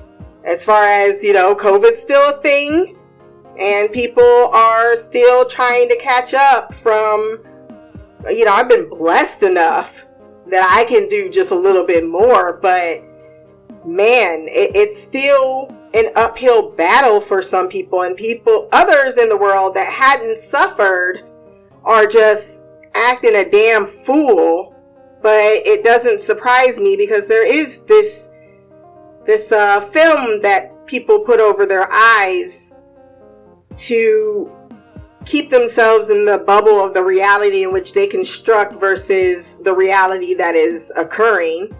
as 0.46 0.63
far 0.63 0.84
as 0.84 1.24
you 1.24 1.34
know 1.34 1.55
covid's 1.55 2.01
still 2.01 2.29
a 2.29 2.41
thing 2.41 2.96
and 3.60 3.91
people 3.91 4.51
are 4.53 4.96
still 4.96 5.46
trying 5.46 5.89
to 5.89 5.98
catch 5.98 6.36
up 6.36 6.74
from 6.74 7.39
you 8.29 8.46
know 8.46 8.51
i've 8.51 8.69
been 8.69 8.88
blessed 8.89 9.41
enough 9.41 10.07
that 10.50 10.69
I 10.74 10.86
can 10.86 11.07
do 11.07 11.29
just 11.29 11.51
a 11.51 11.55
little 11.55 11.86
bit 11.86 12.07
more, 12.07 12.60
but 12.62 13.01
man, 13.86 14.46
it, 14.48 14.75
it's 14.75 15.01
still 15.01 15.69
an 15.93 16.05
uphill 16.15 16.72
battle 16.72 17.19
for 17.19 17.41
some 17.41 17.67
people, 17.69 18.03
and 18.03 18.15
people, 18.15 18.69
others 18.72 19.17
in 19.17 19.29
the 19.29 19.38
world 19.38 19.75
that 19.75 19.91
hadn't 19.91 20.38
suffered, 20.38 21.24
are 21.84 22.05
just 22.05 22.63
acting 22.93 23.36
a 23.36 23.50
damn 23.50 23.86
fool. 23.86 24.74
But 25.21 25.41
it 25.65 25.83
doesn't 25.83 26.21
surprise 26.21 26.79
me 26.79 26.95
because 26.95 27.27
there 27.27 27.45
is 27.45 27.81
this 27.81 28.29
this 29.25 29.51
uh, 29.51 29.81
film 29.81 30.41
that 30.41 30.86
people 30.86 31.19
put 31.19 31.39
over 31.39 31.65
their 31.65 31.88
eyes 31.91 32.74
to 33.75 34.53
keep 35.25 35.50
themselves 35.50 36.09
in 36.09 36.24
the 36.24 36.38
bubble 36.39 36.83
of 36.83 36.93
the 36.93 37.03
reality 37.03 37.63
in 37.63 37.74
which 37.74 37.93
they 37.93 38.07
construct 38.07 38.75
versus 38.75 39.57
the 39.57 39.75
reality 39.75 40.33
that 40.33 40.55
is 40.55 40.91
occurring. 40.95 41.75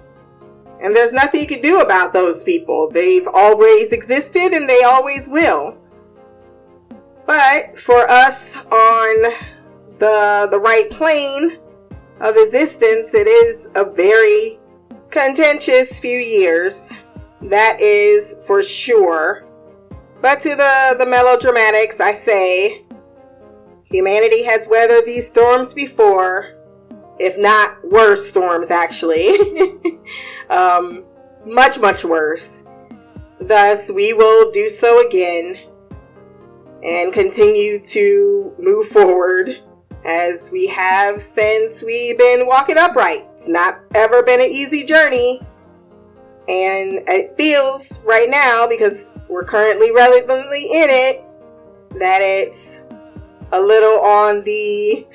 And 0.82 0.96
there's 0.96 1.14
nothing 1.14 1.42
you 1.42 1.48
can 1.48 1.62
do 1.62 1.80
about 1.80 2.12
those 2.12 2.44
people. 2.44 2.90
They've 2.90 3.28
always 3.34 3.94
existed 3.94 4.52
and 4.52 4.70
they 4.70 4.84
always 4.84 5.30
will. 5.30 5.80
But 7.26 7.78
for 7.80 8.08
us 8.10 8.56
on 8.58 9.34
the 9.96 10.48
the 10.52 10.60
right 10.60 10.90
plane 10.92 11.58
of 12.20 12.36
existence, 12.36 13.14
it 13.14 13.28
is 13.28 13.72
a 13.76 13.86
very 13.86 14.60
contentious 15.10 16.00
few 16.00 16.18
years. 16.18 16.92
That 17.42 17.80
is 17.80 18.44
for 18.48 18.64
sure. 18.64 19.48
But 20.22 20.42
to 20.42 20.50
the, 20.50 20.96
the 20.98 21.06
melodramatics, 21.06 22.02
I 22.02 22.14
say 22.14 22.84
humanity 23.86 24.44
has 24.44 24.68
weathered 24.68 25.06
these 25.06 25.28
storms 25.28 25.74
before, 25.74 26.56
if 27.20 27.38
not 27.38 27.78
worse 27.84 28.28
storms, 28.28 28.72
actually. 28.72 29.30
um, 30.50 31.06
much, 31.46 31.80
much 31.80 32.04
worse. 32.04 32.64
Thus, 33.40 33.92
we 33.92 34.14
will 34.14 34.52
do 34.52 34.70
so 34.70 35.08
again 35.08 35.60
and 36.84 37.14
continue 37.14 37.80
to 37.80 38.54
move 38.58 38.88
forward 38.88 39.62
as 40.08 40.50
we 40.52 40.68
have 40.68 41.22
since 41.22 41.84
we've 41.84 42.18
been 42.18 42.48
walking 42.48 42.78
upright. 42.78 43.28
It's 43.34 43.50
not 43.50 43.84
ever 43.94 44.24
been 44.24 44.40
an 44.40 44.48
easy 44.48 44.86
journey. 44.86 45.42
And 46.50 47.04
it 47.10 47.36
feels 47.38 48.02
right 48.06 48.30
now, 48.30 48.68
because 48.68 49.12
we're 49.28 49.44
currently 49.44 49.92
relevantly 49.92 50.64
in 50.64 50.88
it, 50.90 51.26
that 52.00 52.22
it's 52.22 52.80
a 53.52 53.60
little 53.60 54.00
on 54.00 54.44
the 54.46 55.06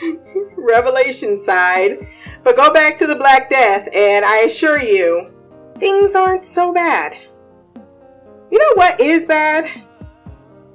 revelation 0.58 1.38
side. 1.38 2.06
But 2.44 2.56
go 2.56 2.72
back 2.72 2.98
to 2.98 3.06
the 3.06 3.16
Black 3.16 3.48
Death, 3.48 3.88
and 3.94 4.26
I 4.26 4.40
assure 4.40 4.78
you, 4.78 5.32
things 5.78 6.14
aren't 6.14 6.44
so 6.44 6.74
bad. 6.74 7.16
You 8.50 8.58
know 8.58 8.72
what 8.74 9.00
is 9.00 9.26
bad? 9.26 9.70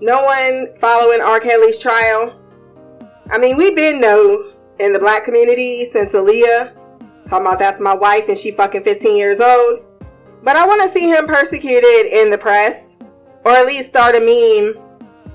No 0.01 0.23
one 0.23 0.75
following 0.77 1.21
R. 1.21 1.39
Kelly's 1.39 1.77
trial. 1.77 2.36
I 3.29 3.37
mean, 3.37 3.57
we've 3.57 3.75
been 3.75 3.99
know 3.99 4.51
in 4.79 4.93
the 4.93 4.99
black 4.99 5.25
community 5.25 5.83
since 5.85 6.13
Aaliyah 6.13 6.73
talking 7.27 7.45
about 7.45 7.59
that's 7.59 7.81
my 7.81 7.93
wife 7.93 8.29
and 8.29 8.37
she 8.37 8.51
fucking 8.51 8.83
15 8.83 9.17
years 9.17 9.39
old. 9.41 9.85
But 10.43 10.55
I 10.55 10.65
want 10.65 10.81
to 10.83 10.89
see 10.89 11.09
him 11.09 11.27
persecuted 11.27 12.05
in 12.13 12.29
the 12.29 12.37
press, 12.37 12.95
or 13.43 13.51
at 13.51 13.65
least 13.65 13.89
start 13.89 14.15
a 14.15 14.19
meme 14.19 14.81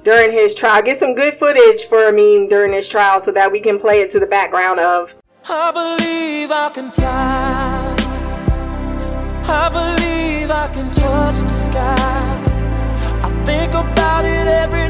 during 0.03 0.31
his 0.31 0.55
trial. 0.55 0.83
Get 0.83 0.99
some 0.99 1.15
good 1.15 1.35
footage 1.35 1.85
for 1.85 2.09
a 2.09 2.13
meme 2.13 2.49
during 2.49 2.73
his 2.73 2.89
trial 2.89 3.21
so 3.21 3.31
that 3.33 3.53
we 3.53 3.61
can 3.61 3.79
play 3.79 4.01
it 4.01 4.11
to 4.13 4.21
the 4.21 4.27
background 4.27 4.81
of. 4.81 5.15
I 5.49 5.71
believe 5.71 6.51
I 6.51 6.71
can 6.71 6.91
fly. 6.91 7.97
I 9.45 9.69
believe 9.69 10.51
I 10.51 10.69
can 10.73 10.91
touch 10.93 11.41
the 11.41 11.67
sky. 11.67 12.45
I 13.23 13.45
think 13.45 13.75
about 13.75 14.25
it 14.25 14.49
every. 14.49 14.82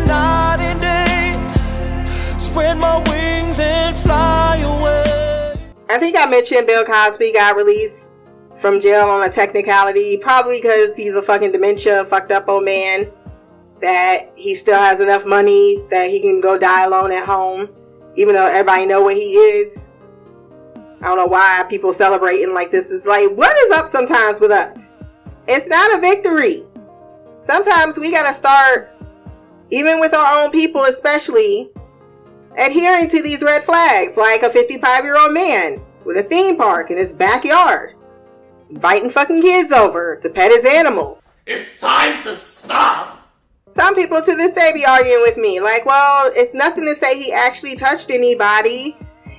Spread 2.43 2.77
my 2.77 2.99
wings 3.09 3.59
and 3.61 3.95
fly 3.95 4.57
away. 4.57 5.55
I 5.89 5.97
think 5.99 6.17
I 6.19 6.27
mentioned 6.29 6.67
Bill 6.67 6.85
Cosby 6.85 7.33
got 7.33 7.57
released 7.57 8.13
from 8.57 8.81
jail 8.81 9.09
on 9.09 9.27
a 9.27 9.31
technicality, 9.31 10.19
probably 10.19 10.61
because 10.61 10.97
he's 10.97 11.15
a 11.15 11.23
fucking 11.23 11.53
dementia, 11.53 12.05
fucked 12.05 12.33
up 12.33 12.49
old 12.49 12.65
man. 12.65 13.11
That 13.81 14.33
he 14.35 14.57
still 14.57 14.77
has 14.77 15.01
enough 15.01 15.25
money 15.25 15.83
that 15.89 16.11
he 16.11 16.21
can 16.21 16.41
go 16.41 16.59
die 16.59 16.85
alone 16.85 17.13
at 17.13 17.25
home, 17.25 17.71
even 18.17 18.35
though 18.35 18.47
everybody 18.49 18.87
know 18.87 19.03
what 19.03 19.15
he 19.17 19.35
is. 19.35 19.91
I 21.01 21.07
don't 21.07 21.17
know 21.17 21.27
why 21.27 21.65
people 21.71 21.93
celebrating 21.93 22.53
like 22.53 22.73
this. 22.73 22.91
Is 22.91 23.07
like, 23.07 23.31
what 23.31 23.57
is 23.57 23.79
up 23.79 23.87
sometimes 23.87 24.41
with 24.41 24.51
us? 24.51 24.97
It's 25.47 25.69
not 25.69 25.97
a 25.97 26.01
victory. 26.01 26.65
Sometimes 27.39 27.99
we 27.99 28.11
gotta 28.11 28.35
start, 28.35 28.97
even 29.71 30.01
with 30.01 30.13
our 30.13 30.43
own 30.43 30.51
people, 30.51 30.83
especially 30.83 31.71
adhering 32.59 33.09
to 33.11 33.23
these 33.23 33.42
red 33.42 33.62
flags, 33.62 34.16
like 34.16 34.42
a 34.42 34.50
55 34.50 35.04
year 35.04 35.18
old 35.18 35.32
man 35.32 35.82
with 36.04 36.16
a 36.16 36.23
theme 36.23 36.56
park 36.56 36.90
in 36.90 36.97
his 36.97 37.12
backyard, 37.12 37.94
inviting 38.71 39.11
fucking 39.11 39.42
kids 39.42 39.73
over 39.73 40.16
to 40.16 40.28
pet 40.30 40.50
his 40.50 40.64
animals. 40.64 41.23
It's 41.47 41.78
time 41.78 42.23
to 42.23 42.35
stop. 42.35 43.18
Some 43.68 43.94
people 43.94 44.21
to 44.21 44.37
this 44.37 44.52
day 44.52 44.71
be 44.75 44.85
arguing 44.85 45.23
with 45.23 45.38
me, 45.38 45.59
like, 45.61 45.87
well, 45.87 46.30
it's 46.35 46.52
nothing 46.52 46.85
to 46.85 46.94
say 46.94 47.21
he 47.21 47.32
actually 47.32 47.75
touched 47.75 48.11
anybody. 48.11 48.99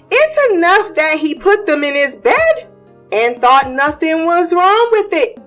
It's 0.09 0.53
enough 0.53 0.95
that 0.95 1.17
he 1.19 1.35
put 1.35 1.65
them 1.67 1.83
in 1.83 1.93
his 1.93 2.15
bed 2.15 2.67
and 3.11 3.39
thought 3.39 3.69
nothing 3.69 4.25
was 4.25 4.51
wrong 4.51 4.89
with 4.91 5.13
it. 5.13 5.39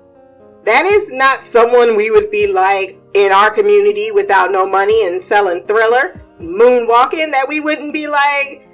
That 0.65 0.85
is 0.85 1.11
not 1.11 1.45
someone 1.45 1.97
we 1.97 2.11
would 2.11 2.31
be 2.31 2.53
like 2.53 2.99
in 3.15 3.33
our 3.33 3.51
community 3.51 4.11
without 4.13 4.53
no 4.53 4.67
money 4.67 5.07
and 5.07 5.25
selling 5.25 5.63
thriller, 5.65 6.23
moonwalking, 6.41 7.31
that 7.33 7.47
we 7.49 7.61
wouldn't 7.61 7.93
be 7.93 8.09
like, 8.09 8.69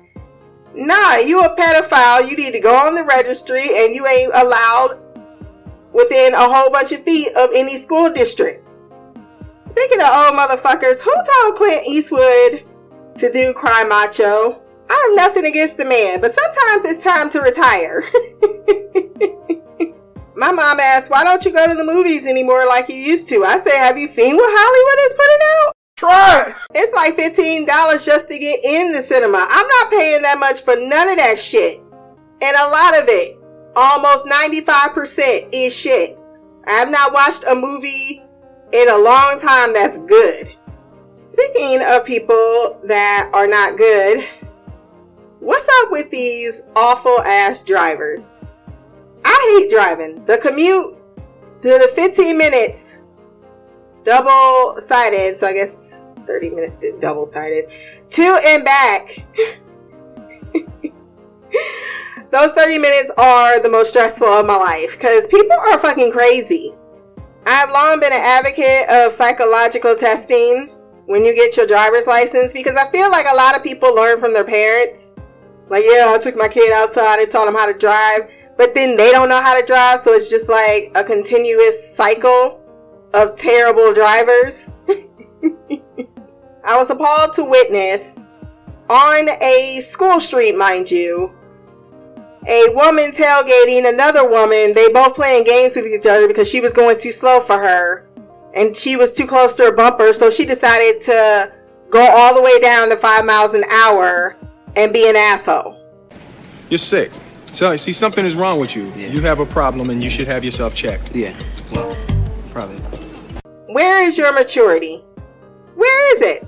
nah, 0.74 1.16
you 1.16 1.40
a 1.40 1.56
pedophile. 1.56 2.28
You 2.28 2.36
need 2.36 2.52
to 2.52 2.60
go 2.60 2.74
on 2.74 2.94
the 2.94 3.04
registry 3.04 3.62
and 3.62 3.94
you 3.94 4.06
ain't 4.06 4.32
allowed 4.34 4.98
within 5.92 6.34
a 6.34 6.48
whole 6.48 6.70
bunch 6.70 6.92
of 6.92 7.04
feet 7.04 7.28
of 7.36 7.50
any 7.54 7.76
school 7.76 8.10
district. 8.10 8.68
Speaking 9.64 10.00
of 10.00 10.06
old 10.06 10.34
motherfuckers, 10.34 11.00
who 11.00 11.12
told 11.14 11.56
Clint 11.56 11.86
Eastwood 11.86 12.64
to 13.16 13.30
do 13.32 13.52
Cry 13.54 13.84
Macho? 13.84 14.58
I 14.90 15.08
have 15.08 15.14
nothing 15.16 15.46
against 15.46 15.78
the 15.78 15.84
man, 15.84 16.20
but 16.20 16.32
sometimes 16.32 16.84
it's 16.84 17.02
time 17.02 17.30
to 17.30 17.40
retire. 17.40 18.02
My 20.34 20.50
mom 20.50 20.80
asked, 20.80 21.10
why 21.10 21.24
don't 21.24 21.44
you 21.44 21.52
go 21.52 21.66
to 21.66 21.74
the 21.74 21.84
movies 21.84 22.26
anymore 22.26 22.66
like 22.66 22.88
you 22.88 22.96
used 22.96 23.28
to? 23.28 23.44
I 23.44 23.58
said, 23.58 23.78
have 23.78 23.96
you 23.96 24.06
seen 24.06 24.36
what 24.36 24.50
Hollywood 24.50 24.98
is 25.06 25.12
putting 25.14 25.40
out? 25.66 25.81
Try. 26.02 26.52
It's 26.74 26.92
like 26.94 27.16
$15 27.16 28.04
just 28.04 28.28
to 28.28 28.36
get 28.36 28.64
in 28.64 28.90
the 28.90 29.02
cinema. 29.02 29.46
I'm 29.48 29.68
not 29.68 29.90
paying 29.90 30.22
that 30.22 30.40
much 30.40 30.62
for 30.62 30.74
none 30.74 31.08
of 31.08 31.16
that 31.16 31.38
shit. 31.38 31.78
And 31.78 32.56
a 32.56 32.68
lot 32.70 33.00
of 33.00 33.08
it, 33.08 33.38
almost 33.76 34.26
95% 34.26 35.50
is 35.52 35.76
shit. 35.76 36.18
I 36.66 36.72
have 36.72 36.90
not 36.90 37.12
watched 37.12 37.44
a 37.44 37.54
movie 37.54 38.20
in 38.72 38.88
a 38.88 38.98
long 38.98 39.38
time 39.38 39.72
that's 39.72 39.98
good. 39.98 40.52
Speaking 41.24 41.80
of 41.86 42.04
people 42.04 42.80
that 42.84 43.30
are 43.32 43.46
not 43.46 43.76
good, 43.76 44.26
what's 45.38 45.68
up 45.82 45.92
with 45.92 46.10
these 46.10 46.64
awful 46.74 47.20
ass 47.20 47.62
drivers? 47.62 48.42
I 49.24 49.60
hate 49.60 49.70
driving. 49.70 50.24
The 50.24 50.38
commute 50.38 50.96
the 51.60 51.88
15 51.94 52.36
minutes 52.36 52.98
double 54.04 54.80
sided, 54.80 55.36
so 55.36 55.46
I 55.46 55.52
guess 55.52 56.00
30 56.26 56.50
minutes 56.50 56.86
double 57.00 57.24
sided, 57.26 57.70
to 58.10 58.40
and 58.44 58.64
back. 58.64 59.24
Those 62.30 62.52
30 62.52 62.78
minutes 62.78 63.10
are 63.18 63.60
the 63.60 63.68
most 63.68 63.90
stressful 63.90 64.26
of 64.26 64.46
my 64.46 64.56
life 64.56 64.92
because 64.92 65.26
people 65.26 65.52
are 65.52 65.78
fucking 65.78 66.12
crazy. 66.12 66.72
I've 67.44 67.70
long 67.70 68.00
been 68.00 68.12
an 68.12 68.22
advocate 68.22 68.88
of 68.88 69.12
psychological 69.12 69.94
testing 69.94 70.68
when 71.06 71.24
you 71.24 71.34
get 71.34 71.56
your 71.56 71.66
driver's 71.66 72.06
license 72.06 72.54
because 72.54 72.76
I 72.76 72.90
feel 72.90 73.10
like 73.10 73.26
a 73.30 73.34
lot 73.34 73.54
of 73.54 73.62
people 73.62 73.94
learn 73.94 74.18
from 74.18 74.32
their 74.32 74.44
parents. 74.44 75.14
Like, 75.68 75.84
yeah, 75.84 76.06
I 76.08 76.18
took 76.18 76.36
my 76.36 76.48
kid 76.48 76.72
outside 76.72 77.18
and 77.20 77.30
taught 77.30 77.48
him 77.48 77.54
how 77.54 77.70
to 77.70 77.78
drive, 77.78 78.30
but 78.56 78.74
then 78.74 78.96
they 78.96 79.10
don't 79.10 79.28
know 79.28 79.42
how 79.42 79.58
to 79.58 79.66
drive, 79.66 80.00
so 80.00 80.12
it's 80.12 80.30
just 80.30 80.48
like 80.48 80.90
a 80.94 81.04
continuous 81.04 81.94
cycle 81.94 82.61
of 83.14 83.36
terrible 83.36 83.92
drivers. 83.92 84.72
I 86.64 86.76
was 86.76 86.90
appalled 86.90 87.32
to 87.34 87.44
witness 87.44 88.20
on 88.88 89.28
a 89.42 89.80
school 89.82 90.20
street, 90.20 90.56
mind 90.56 90.90
you, 90.90 91.32
a 92.48 92.66
woman 92.74 93.10
tailgating 93.12 93.88
another 93.88 94.28
woman. 94.28 94.74
They 94.74 94.92
both 94.92 95.14
playing 95.14 95.44
games 95.44 95.76
with 95.76 95.86
each 95.86 96.06
other 96.06 96.26
because 96.26 96.48
she 96.48 96.60
was 96.60 96.72
going 96.72 96.98
too 96.98 97.12
slow 97.12 97.40
for 97.40 97.58
her 97.58 98.08
and 98.54 98.76
she 98.76 98.96
was 98.96 99.12
too 99.12 99.26
close 99.26 99.54
to 99.54 99.64
her 99.64 99.72
bumper. 99.72 100.12
So 100.12 100.30
she 100.30 100.44
decided 100.44 101.00
to 101.02 101.52
go 101.90 102.00
all 102.00 102.34
the 102.34 102.42
way 102.42 102.60
down 102.60 102.90
to 102.90 102.96
five 102.96 103.24
miles 103.24 103.54
an 103.54 103.64
hour 103.64 104.36
and 104.76 104.92
be 104.92 105.08
an 105.08 105.16
asshole. 105.16 105.78
You're 106.68 106.78
sick. 106.78 107.10
So, 107.50 107.76
see, 107.76 107.92
something 107.92 108.24
is 108.24 108.34
wrong 108.34 108.58
with 108.58 108.74
you. 108.74 108.84
Yeah. 108.96 109.08
You 109.08 109.20
have 109.22 109.38
a 109.38 109.46
problem 109.46 109.90
and 109.90 110.02
you 110.02 110.08
should 110.08 110.26
have 110.26 110.42
yourself 110.42 110.74
checked. 110.74 111.14
Yeah. 111.14 111.38
Well, 111.74 111.94
probably. 112.50 112.91
Where 113.72 114.02
is 114.02 114.18
your 114.18 114.32
maturity? 114.32 115.02
Where 115.74 116.14
is 116.14 116.22
it? 116.22 116.46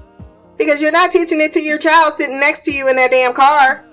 Because 0.58 0.80
you're 0.80 0.92
not 0.92 1.10
teaching 1.10 1.40
it 1.40 1.52
to 1.52 1.60
your 1.60 1.78
child 1.78 2.14
sitting 2.14 2.38
next 2.38 2.62
to 2.64 2.72
you 2.72 2.88
in 2.88 2.96
that 2.96 3.10
damn 3.10 3.32
car. 3.32 3.84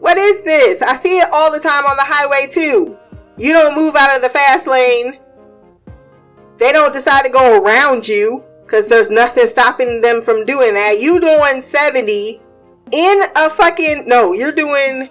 What 0.00 0.18
is 0.18 0.42
this? 0.42 0.82
I 0.82 0.96
see 0.96 1.18
it 1.18 1.28
all 1.32 1.52
the 1.52 1.60
time 1.60 1.86
on 1.86 1.96
the 1.96 2.02
highway 2.04 2.48
too. 2.50 2.98
You 3.36 3.52
don't 3.52 3.76
move 3.76 3.94
out 3.94 4.16
of 4.16 4.22
the 4.22 4.28
fast 4.28 4.66
lane. 4.66 5.18
They 6.58 6.72
don't 6.72 6.92
decide 6.92 7.22
to 7.22 7.30
go 7.30 7.62
around 7.62 8.06
you 8.06 8.44
because 8.64 8.88
there's 8.88 9.10
nothing 9.10 9.46
stopping 9.46 10.00
them 10.00 10.20
from 10.22 10.44
doing 10.44 10.74
that. 10.74 10.98
You 10.98 11.20
doing 11.20 11.62
70 11.62 12.40
in 12.92 13.22
a 13.36 13.48
fucking 13.50 14.08
no, 14.08 14.32
you're 14.32 14.52
doing 14.52 15.08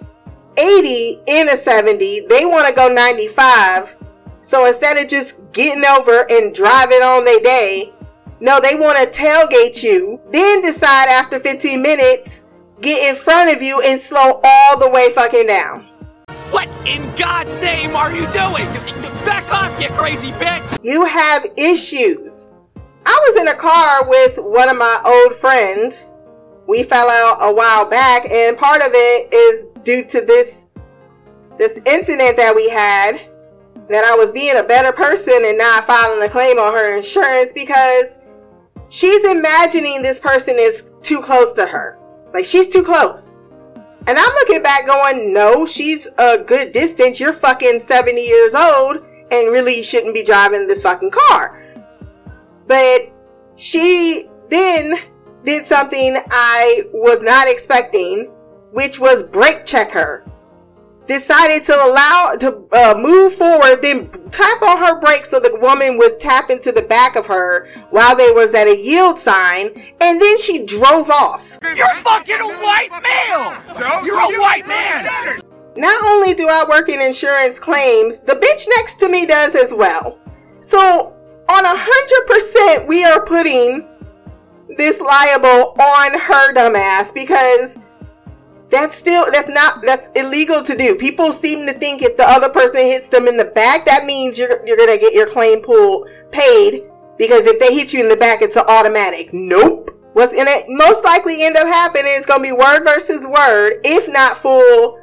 80 0.57 1.21
in 1.27 1.49
a 1.49 1.57
70. 1.57 2.27
They 2.27 2.45
want 2.45 2.67
to 2.67 2.73
go 2.73 2.93
95. 2.93 3.95
So 4.43 4.65
instead 4.65 4.97
of 4.97 5.07
just 5.09 5.35
getting 5.53 5.85
over 5.85 6.25
and 6.29 6.53
driving 6.53 7.01
on 7.01 7.25
their 7.25 7.39
day, 7.41 7.93
no, 8.39 8.59
they 8.59 8.75
want 8.75 8.97
to 8.97 9.19
tailgate 9.19 9.83
you, 9.83 10.19
then 10.31 10.61
decide 10.61 11.07
after 11.09 11.39
15 11.39 11.79
minutes, 11.81 12.45
get 12.81 13.07
in 13.07 13.15
front 13.15 13.55
of 13.55 13.61
you 13.61 13.81
and 13.81 14.01
slow 14.01 14.41
all 14.43 14.79
the 14.79 14.89
way 14.89 15.11
fucking 15.11 15.45
down. 15.45 15.83
What 16.49 16.67
in 16.87 17.13
God's 17.15 17.59
name 17.59 17.95
are 17.95 18.11
you 18.11 18.25
doing? 18.31 18.65
Back 19.25 19.53
off, 19.53 19.79
you 19.79 19.89
crazy 19.89 20.31
bitch! 20.31 20.79
You 20.81 21.05
have 21.05 21.45
issues. 21.55 22.51
I 23.05 23.23
was 23.27 23.41
in 23.41 23.47
a 23.47 23.55
car 23.55 24.09
with 24.09 24.39
one 24.39 24.69
of 24.69 24.77
my 24.77 25.01
old 25.05 25.35
friends. 25.35 26.15
We 26.67 26.81
fell 26.81 27.09
out 27.09 27.37
a 27.41 27.53
while 27.53 27.87
back, 27.87 28.27
and 28.31 28.57
part 28.57 28.81
of 28.81 28.89
it 28.91 29.31
is 29.31 29.65
due 29.83 30.03
to 30.05 30.21
this 30.25 30.65
this 31.59 31.79
incident 31.85 32.37
that 32.37 32.55
we 32.55 32.67
had 32.69 33.30
that 33.91 34.05
I 34.05 34.15
was 34.15 34.31
being 34.31 34.57
a 34.57 34.63
better 34.63 34.91
person 34.91 35.35
and 35.37 35.57
not 35.57 35.85
filing 35.85 36.25
a 36.25 36.29
claim 36.29 36.57
on 36.57 36.73
her 36.73 36.97
insurance 36.97 37.53
because 37.53 38.19
she's 38.89 39.23
imagining 39.29 40.01
this 40.01 40.19
person 40.19 40.55
is 40.57 40.89
too 41.01 41.21
close 41.21 41.53
to 41.53 41.65
her. 41.65 41.99
Like 42.33 42.45
she's 42.45 42.67
too 42.67 42.83
close. 42.83 43.37
And 44.07 44.17
I'm 44.17 44.33
looking 44.35 44.63
back 44.63 44.87
going, 44.87 45.33
no, 45.33 45.65
she's 45.65 46.07
a 46.17 46.43
good 46.43 46.71
distance. 46.71 47.19
You're 47.19 47.33
fucking 47.33 47.79
70 47.81 48.19
years 48.19 48.55
old 48.55 48.97
and 49.31 49.51
really 49.51 49.83
shouldn't 49.83 50.13
be 50.13 50.23
driving 50.23 50.67
this 50.67 50.81
fucking 50.81 51.11
car. 51.11 51.61
But 52.67 53.13
she 53.55 54.29
then 54.49 54.99
did 55.43 55.65
something 55.65 56.17
I 56.29 56.83
was 56.93 57.23
not 57.23 57.47
expecting, 57.47 58.31
which 58.71 58.99
was 58.99 59.23
brake 59.23 59.65
check 59.65 59.91
her. 59.91 60.25
Decided 61.07 61.65
to 61.65 61.73
allow 61.73 62.35
to 62.39 62.67
uh, 62.71 62.93
move 62.97 63.33
forward, 63.33 63.81
then 63.81 64.09
tap 64.29 64.61
on 64.61 64.77
her 64.77 64.99
brake 64.99 65.25
so 65.25 65.39
the 65.39 65.57
woman 65.59 65.97
would 65.97 66.19
tap 66.19 66.49
into 66.49 66.71
the 66.71 66.83
back 66.83 67.15
of 67.15 67.25
her 67.25 67.67
while 67.89 68.15
they 68.15 68.31
was 68.31 68.53
at 68.53 68.67
a 68.67 68.77
yield 68.77 69.19
sign, 69.19 69.67
and 69.99 70.21
then 70.21 70.37
she 70.37 70.65
drove 70.65 71.09
off. 71.09 71.57
You're 71.61 71.95
fucking 71.97 72.35
a 72.35 72.47
white 72.47 72.89
male! 73.03 74.05
You're 74.05 74.19
a 74.19 74.39
white 74.39 74.67
man! 74.67 75.41
Not 75.75 76.03
only 76.05 76.33
do 76.33 76.47
I 76.49 76.65
work 76.69 76.87
in 76.89 77.01
insurance 77.01 77.57
claims, 77.59 78.19
the 78.19 78.33
bitch 78.33 78.67
next 78.77 78.95
to 78.95 79.09
me 79.09 79.25
does 79.25 79.55
as 79.55 79.73
well. 79.73 80.19
So 80.59 81.17
on 81.49 81.65
a 81.65 81.75
hundred 81.75 82.27
percent, 82.27 82.87
we 82.87 83.03
are 83.03 83.25
putting 83.25 83.87
this 84.77 85.01
liable 85.01 85.73
on 85.81 86.19
her 86.19 86.53
dumbass 86.53 87.13
because 87.13 87.79
that's 88.71 88.95
still 88.95 89.29
that's 89.31 89.49
not 89.49 89.83
that's 89.83 90.07
illegal 90.15 90.63
to 90.63 90.75
do. 90.75 90.95
People 90.95 91.33
seem 91.33 91.67
to 91.67 91.73
think 91.73 92.01
if 92.01 92.17
the 92.17 92.27
other 92.27 92.49
person 92.49 92.79
hits 92.79 93.09
them 93.09 93.27
in 93.27 93.37
the 93.37 93.45
back, 93.45 93.85
that 93.85 94.05
means 94.05 94.39
you're 94.39 94.65
you're 94.65 94.77
gonna 94.77 94.97
get 94.97 95.13
your 95.13 95.27
claim 95.27 95.61
pool 95.61 96.07
paid 96.31 96.83
because 97.17 97.45
if 97.45 97.59
they 97.59 97.75
hit 97.75 97.93
you 97.93 97.99
in 97.99 98.09
the 98.09 98.15
back, 98.15 98.41
it's 98.41 98.55
an 98.55 98.63
automatic. 98.67 99.33
Nope. 99.33 99.91
What's 100.13 100.33
in 100.33 100.47
it 100.47 100.65
most 100.69 101.03
likely 101.03 101.43
end 101.43 101.57
up 101.57 101.67
happening 101.67 102.13
is 102.15 102.25
gonna 102.25 102.43
be 102.43 102.51
word 102.53 102.83
versus 102.83 103.27
word, 103.27 103.81
if 103.83 104.07
not 104.09 104.37
full 104.37 104.99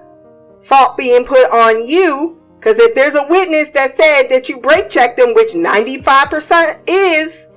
fault 0.63 0.97
being 0.97 1.25
put 1.25 1.51
on 1.51 1.87
you. 1.87 2.41
Because 2.59 2.79
if 2.79 2.95
there's 2.95 3.15
a 3.15 3.27
witness 3.29 3.71
that 3.71 3.93
said 3.93 4.29
that 4.31 4.49
you 4.49 4.59
brake 4.61 4.89
checked 4.89 5.17
them, 5.17 5.33
which 5.33 5.53
95% 5.53 6.81
is, 6.89 7.49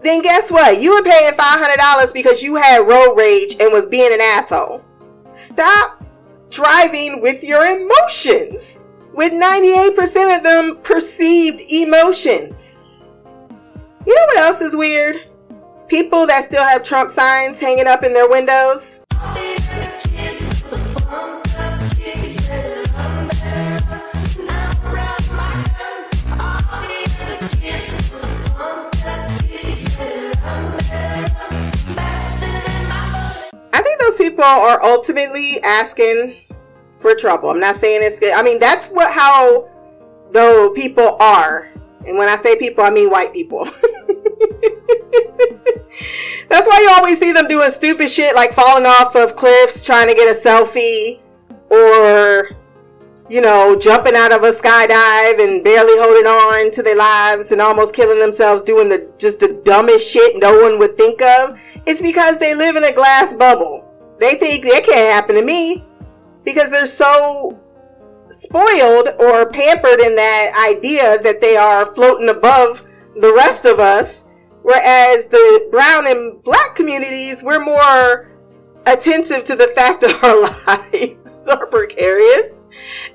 then 0.00 0.22
guess 0.22 0.50
what? 0.50 0.80
You 0.80 0.94
were 0.94 1.02
paying 1.02 1.32
$500 1.32 2.12
because 2.12 2.42
you 2.42 2.56
had 2.56 2.78
road 2.78 3.14
rage 3.14 3.54
and 3.60 3.72
was 3.72 3.86
being 3.86 4.12
an 4.12 4.20
asshole. 4.20 4.82
Stop 5.26 6.04
driving 6.50 7.20
with 7.20 7.42
your 7.42 7.64
emotions. 7.64 8.80
With 9.12 9.32
98% 9.32 10.36
of 10.36 10.42
them 10.42 10.78
perceived 10.82 11.60
emotions. 11.70 12.80
You 14.06 14.14
know 14.14 14.26
what 14.26 14.38
else 14.38 14.60
is 14.60 14.74
weird? 14.74 15.30
People 15.88 16.26
that 16.26 16.44
still 16.44 16.64
have 16.64 16.82
Trump 16.82 17.10
signs 17.10 17.60
hanging 17.60 17.86
up 17.86 18.02
in 18.02 18.12
their 18.12 18.28
windows. 18.28 19.03
People 34.44 34.66
are 34.66 34.82
ultimately 34.82 35.56
asking 35.64 36.34
for 36.94 37.14
trouble. 37.14 37.50
I'm 37.50 37.60
not 37.60 37.76
saying 37.76 38.00
it's 38.02 38.18
good. 38.18 38.34
I 38.34 38.42
mean, 38.42 38.58
that's 38.58 38.88
what 38.88 39.12
how 39.12 39.68
the 40.32 40.72
people 40.74 41.16
are. 41.20 41.70
And 42.06 42.18
when 42.18 42.28
I 42.28 42.36
say 42.36 42.58
people, 42.58 42.84
I 42.84 42.90
mean 42.90 43.10
white 43.10 43.32
people. 43.32 43.64
that's 46.48 46.68
why 46.68 46.80
you 46.82 46.90
always 46.94 47.18
see 47.18 47.32
them 47.32 47.48
doing 47.48 47.70
stupid 47.70 48.10
shit 48.10 48.34
like 48.34 48.52
falling 48.52 48.84
off 48.84 49.16
of 49.16 49.36
cliffs 49.36 49.86
trying 49.86 50.08
to 50.08 50.14
get 50.14 50.28
a 50.34 50.38
selfie 50.38 51.22
or 51.70 52.50
you 53.30 53.40
know, 53.40 53.78
jumping 53.78 54.14
out 54.14 54.32
of 54.32 54.42
a 54.42 54.50
skydive 54.50 55.42
and 55.42 55.64
barely 55.64 55.98
holding 55.98 56.26
on 56.26 56.70
to 56.72 56.82
their 56.82 56.96
lives 56.96 57.52
and 57.52 57.60
almost 57.62 57.94
killing 57.94 58.20
themselves 58.20 58.62
doing 58.62 58.90
the 58.90 59.10
just 59.16 59.40
the 59.40 59.62
dumbest 59.64 60.06
shit 60.06 60.36
no 60.36 60.60
one 60.60 60.78
would 60.78 60.98
think 60.98 61.22
of. 61.22 61.58
It's 61.86 62.02
because 62.02 62.38
they 62.38 62.54
live 62.54 62.76
in 62.76 62.84
a 62.84 62.92
glass 62.92 63.32
bubble. 63.32 63.83
They 64.24 64.36
think 64.36 64.64
it 64.64 64.86
can't 64.86 65.12
happen 65.12 65.34
to 65.34 65.44
me 65.44 65.84
because 66.44 66.70
they're 66.70 66.86
so 66.86 67.60
spoiled 68.28 69.08
or 69.18 69.50
pampered 69.50 70.00
in 70.00 70.16
that 70.16 70.70
idea 70.74 71.18
that 71.22 71.42
they 71.42 71.58
are 71.58 71.84
floating 71.84 72.30
above 72.30 72.86
the 73.20 73.34
rest 73.34 73.66
of 73.66 73.78
us. 73.78 74.24
Whereas 74.62 75.26
the 75.26 75.68
brown 75.70 76.06
and 76.06 76.42
black 76.42 76.74
communities, 76.74 77.42
we're 77.42 77.62
more 77.62 78.32
attentive 78.86 79.44
to 79.44 79.56
the 79.56 79.68
fact 79.68 80.00
that 80.00 80.18
our 80.24 80.40
lives 80.98 81.46
are 81.46 81.66
precarious 81.66 82.66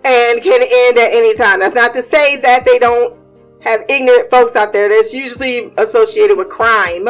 and 0.05 0.43
can 0.43 0.61
end 0.61 0.99
at 0.99 1.11
any 1.11 1.33
time. 1.33 1.61
That's 1.61 1.73
not 1.73 1.95
to 1.95 2.03
say 2.03 2.39
that 2.41 2.65
they 2.65 2.77
don't 2.77 3.19
have 3.61 3.81
ignorant 3.89 4.29
folks 4.29 4.55
out 4.55 4.73
there 4.73 4.89
that's 4.89 5.11
usually 5.11 5.73
associated 5.77 6.37
with 6.37 6.49
crime. 6.49 7.09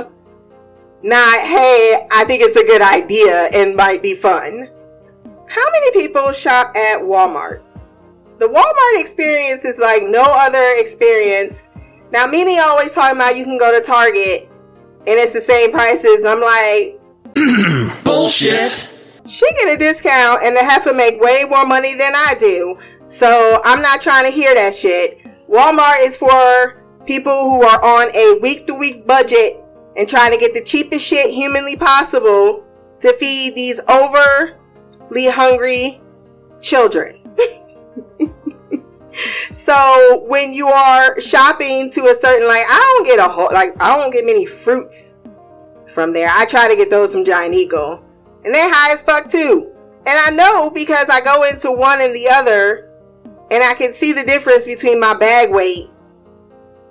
Not, 1.02 1.40
hey, 1.42 2.08
I 2.12 2.26
think 2.26 2.42
it's 2.42 2.58
a 2.58 2.66
good 2.66 2.82
idea 2.82 3.50
and 3.54 3.76
might 3.76 4.02
be 4.02 4.14
fun. 4.14 4.70
How 5.48 5.66
many 5.72 5.92
people 5.92 6.32
shop 6.32 6.76
at 6.76 7.00
Walmart? 7.00 7.62
The 8.38 8.46
Walmart 8.46 9.02
experience 9.02 9.66
is 9.66 9.80
like 9.80 10.04
no 10.04 10.24
other 10.24 10.64
experience. 10.76 11.70
Now, 12.12 12.28
Mimi 12.28 12.60
always 12.60 12.94
talking 12.94 13.18
about 13.18 13.38
you 13.38 13.44
can 13.44 13.58
go 13.58 13.78
to 13.78 13.86
Target 13.86 14.50
and 15.00 15.08
it's 15.08 15.34
the 15.34 15.42
same 15.42 15.72
prices. 15.72 16.24
And 16.24 16.28
I'm 16.28 16.42
like, 16.42 18.04
Bullshit! 18.04 18.92
she 19.26 19.46
get 19.54 19.76
a 19.76 19.78
discount 19.78 20.44
and 20.44 20.56
the 20.56 20.64
heifer 20.64 20.94
make 20.94 21.22
way 21.22 21.46
more 21.48 21.66
money 21.66 21.96
than 21.96 22.14
I 22.16 22.36
do. 22.40 22.78
So 23.04 23.62
I'm 23.64 23.82
not 23.82 24.02
trying 24.02 24.26
to 24.26 24.32
hear 24.32 24.54
that 24.56 24.74
shit. 24.76 25.20
Walmart 25.50 26.06
is 26.06 26.18
for 26.18 26.84
people 27.06 27.50
who 27.50 27.64
are 27.64 27.84
on 27.84 28.16
a 28.16 28.40
week 28.42 28.68
to 28.68 28.74
week 28.74 29.08
budget 29.08 29.64
and 30.00 30.08
trying 30.08 30.32
to 30.32 30.38
get 30.38 30.54
the 30.54 30.64
cheapest 30.64 31.06
shit 31.06 31.30
humanly 31.30 31.76
possible 31.76 32.64
to 33.02 33.12
feed 33.14 33.54
these 33.54 33.82
overly 33.90 35.28
hungry 35.28 36.02
children. 36.62 37.22
so 39.52 40.24
when 40.28 40.54
you 40.54 40.68
are 40.68 41.20
shopping 41.20 41.92
to 41.92 42.08
a 42.08 42.16
certain 42.16 42.48
like 42.48 42.64
I 42.68 42.96
don't 42.96 43.06
get 43.06 43.20
a 43.20 43.30
whole 43.30 43.50
like 43.52 43.72
I 43.84 43.98
don't 43.98 44.12
get 44.12 44.26
many 44.26 44.46
fruits 44.46 45.18
from 45.94 46.14
there. 46.14 46.30
I 46.32 46.46
try 46.46 46.70
to 46.70 46.78
get 46.78 46.90
those 46.90 47.12
from 47.12 47.26
Giant 47.26 47.54
Eagle. 47.54 48.06
And 48.46 48.56
they're 48.56 48.74
high 48.74 48.94
as 48.94 49.04
fuck 49.04 49.30
too. 49.30 49.70
And 50.08 50.08
I 50.08 50.32
know 50.32 50.70
because 50.70 51.10
I 51.10 51.20
go 51.20 51.44
into 51.44 51.74
one 51.74 52.00
and 52.00 52.16
the 52.16 52.30
other 52.30 52.90
and 53.52 53.62
I 53.62 53.74
can 53.74 53.92
see 53.92 54.14
the 54.14 54.24
difference 54.24 54.66
between 54.66 54.98
my 54.98 55.14
bag 55.14 55.52
weight 55.52 55.90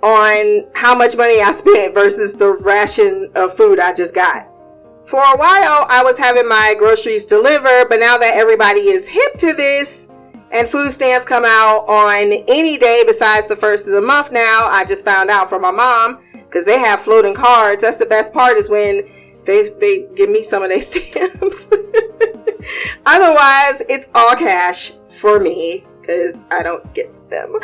on 0.03 0.71
how 0.75 0.97
much 0.97 1.17
money 1.17 1.41
I 1.41 1.53
spent 1.53 1.95
versus 1.95 2.35
the 2.35 2.53
ration 2.53 3.31
of 3.35 3.55
food 3.55 3.81
I 3.81 3.95
just 3.95 4.15
got. 4.15 4.49
For 5.07 5.21
a 5.21 5.37
while, 5.37 5.87
I 5.89 6.03
was 6.05 6.19
having 6.19 6.49
my 6.49 6.75
groceries 6.79 7.27
delivered, 7.27 7.87
but 7.89 7.99
now 7.99 8.19
that 8.19 8.37
everybody 8.37 8.81
is 8.81 9.09
hip 9.09 9.39
to 9.39 9.55
this, 9.55 10.11
And 10.51 10.67
food 10.69 10.93
stamps 10.93 11.27
come 11.27 11.45
out 11.45 11.85
on 11.89 12.33
any 12.49 12.79
day 12.79 13.05
besides 13.07 13.47
the 13.47 13.57
first 13.57 13.87
of 13.87 13.93
the 13.93 14.01
month 14.01 14.33
now. 14.33 14.67
I 14.71 14.85
just 14.87 15.05
found 15.05 15.31
out 15.31 15.49
from 15.49 15.63
my 15.63 15.71
mom 15.71 16.23
because 16.33 16.65
they 16.65 16.79
have 16.79 17.01
floating 17.01 17.35
cards. 17.35 17.83
That's 17.83 17.99
the 17.99 18.07
best 18.07 18.33
part 18.33 18.57
is 18.57 18.69
when 18.69 19.03
they 19.45 19.69
they 19.79 20.07
give 20.15 20.31
me 20.31 20.43
some 20.43 20.63
of 20.63 20.71
their 20.71 20.81
stamps. 20.91 21.71
Otherwise, 23.07 23.83
it's 23.89 24.09
all 24.15 24.37
cash 24.37 24.93
for 25.11 25.39
me 25.39 25.85
because 26.01 26.41
I 26.51 26.63
don't 26.63 26.93
get 26.95 27.13
them. 27.29 27.55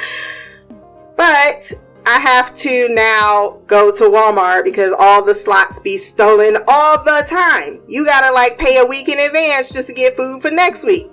But 1.16 1.73
I 2.07 2.19
have 2.19 2.55
to 2.57 2.88
now 2.90 3.61
go 3.67 3.90
to 3.90 4.05
Walmart 4.05 4.64
because 4.64 4.93
all 4.99 5.25
the 5.25 5.35
slots 5.35 5.81
be 5.81 5.97
stolen 5.97 6.59
all 6.69 7.03
the 7.03 7.25
time. 7.27 7.83
You 7.88 8.05
gotta 8.05 8.33
like 8.33 8.59
pay 8.59 8.79
a 8.79 8.85
week 8.85 9.09
in 9.09 9.19
advance 9.19 9.73
just 9.73 9.88
to 9.88 9.95
get 9.95 10.17
food 10.17 10.43
for 10.43 10.51
next 10.51 10.85
week. 10.85 11.11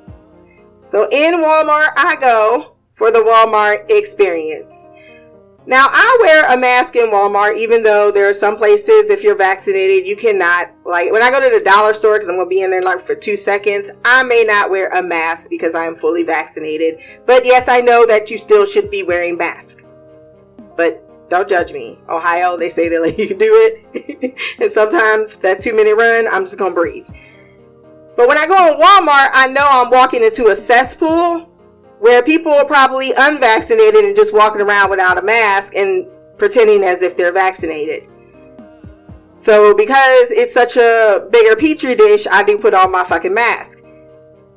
So 0.80 1.08
in 1.12 1.36
Walmart, 1.36 1.92
I 1.96 2.18
go 2.20 2.76
for 2.90 3.10
the 3.10 3.20
Walmart 3.20 3.90
experience. 3.90 4.92
Now, 5.68 5.88
I 5.92 6.18
wear 6.22 6.52
a 6.52 6.58
mask 6.58 6.96
in 6.96 7.12
Walmart, 7.12 7.56
even 7.56 7.84
though 7.84 8.12
there 8.12 8.28
are 8.28 8.34
some 8.34 8.58
places, 8.58 9.12
if 9.12 9.24
you're 9.24 9.36
vaccinated, 9.36 10.08
you 10.08 10.16
cannot. 10.16 10.72
Like, 10.86 11.12
when 11.12 11.22
I 11.22 11.30
go 11.30 11.40
to 11.40 11.56
the 11.56 11.64
dollar 11.64 11.94
store, 11.94 12.16
because 12.16 12.30
I'm 12.30 12.36
going 12.36 12.48
to 12.48 12.50
be 12.50 12.64
in 12.64 12.72
there 12.72 12.82
like 12.82 13.00
for 13.00 13.14
two 13.14 13.36
seconds, 13.36 13.92
I 14.04 14.24
may 14.24 14.44
not 14.44 14.72
wear 14.72 14.88
a 14.90 15.04
mask 15.04 15.52
because 15.52 15.76
I 15.76 15.86
am 15.86 15.94
fully 15.94 16.24
vaccinated. 16.24 17.00
But 17.28 17.46
yes, 17.46 17.68
I 17.68 17.80
know 17.80 18.08
that 18.08 18.32
you 18.32 18.40
still 18.40 18.66
should 18.66 18.90
be 18.90 19.04
wearing 19.04 19.38
mask. 19.38 19.84
But 20.76 21.30
don't 21.30 21.48
judge 21.48 21.72
me. 21.72 21.98
Ohio, 22.10 22.58
they 22.58 22.70
say 22.70 22.90
they 22.90 23.00
let 23.00 23.18
you 23.18 23.30
do 23.30 23.38
it. 23.40 24.38
and 24.60 24.72
sometimes 24.72 25.38
that 25.38 25.62
two 25.62 25.76
minute 25.76 25.96
run, 25.96 26.28
I'm 26.32 26.44
just 26.44 26.58
to 26.58 26.72
breathe. 26.72 27.08
But 28.18 28.28
when 28.28 28.38
I 28.38 28.46
go 28.46 28.74
in 28.74 28.80
Walmart, 28.80 29.30
I 29.34 29.48
know 29.48 29.66
I'm 29.66 29.90
walking 29.90 30.24
into 30.24 30.48
a 30.48 30.56
cesspool 30.56 31.48
where 32.00 32.22
people 32.22 32.52
are 32.52 32.66
probably 32.66 33.14
unvaccinated 33.18 34.04
and 34.04 34.16
just 34.16 34.34
walking 34.34 34.62
around 34.62 34.90
without 34.90 35.18
a 35.18 35.22
mask 35.22 35.76
and 35.76 36.12
pretending 36.38 36.84
as 36.84 37.02
if 37.02 37.16
they're 37.16 37.32
vaccinated. 37.32 38.08
So 39.34 39.74
because 39.76 40.32
it's 40.32 40.54
such 40.54 40.78
a 40.78 41.28
bigger 41.32 41.56
petri 41.56 41.96
dish, 41.96 42.28
I 42.28 42.44
do 42.44 42.58
put 42.58 42.74
on 42.74 42.92
my 42.92 43.04
fucking 43.04 43.34
mask. 43.34 43.84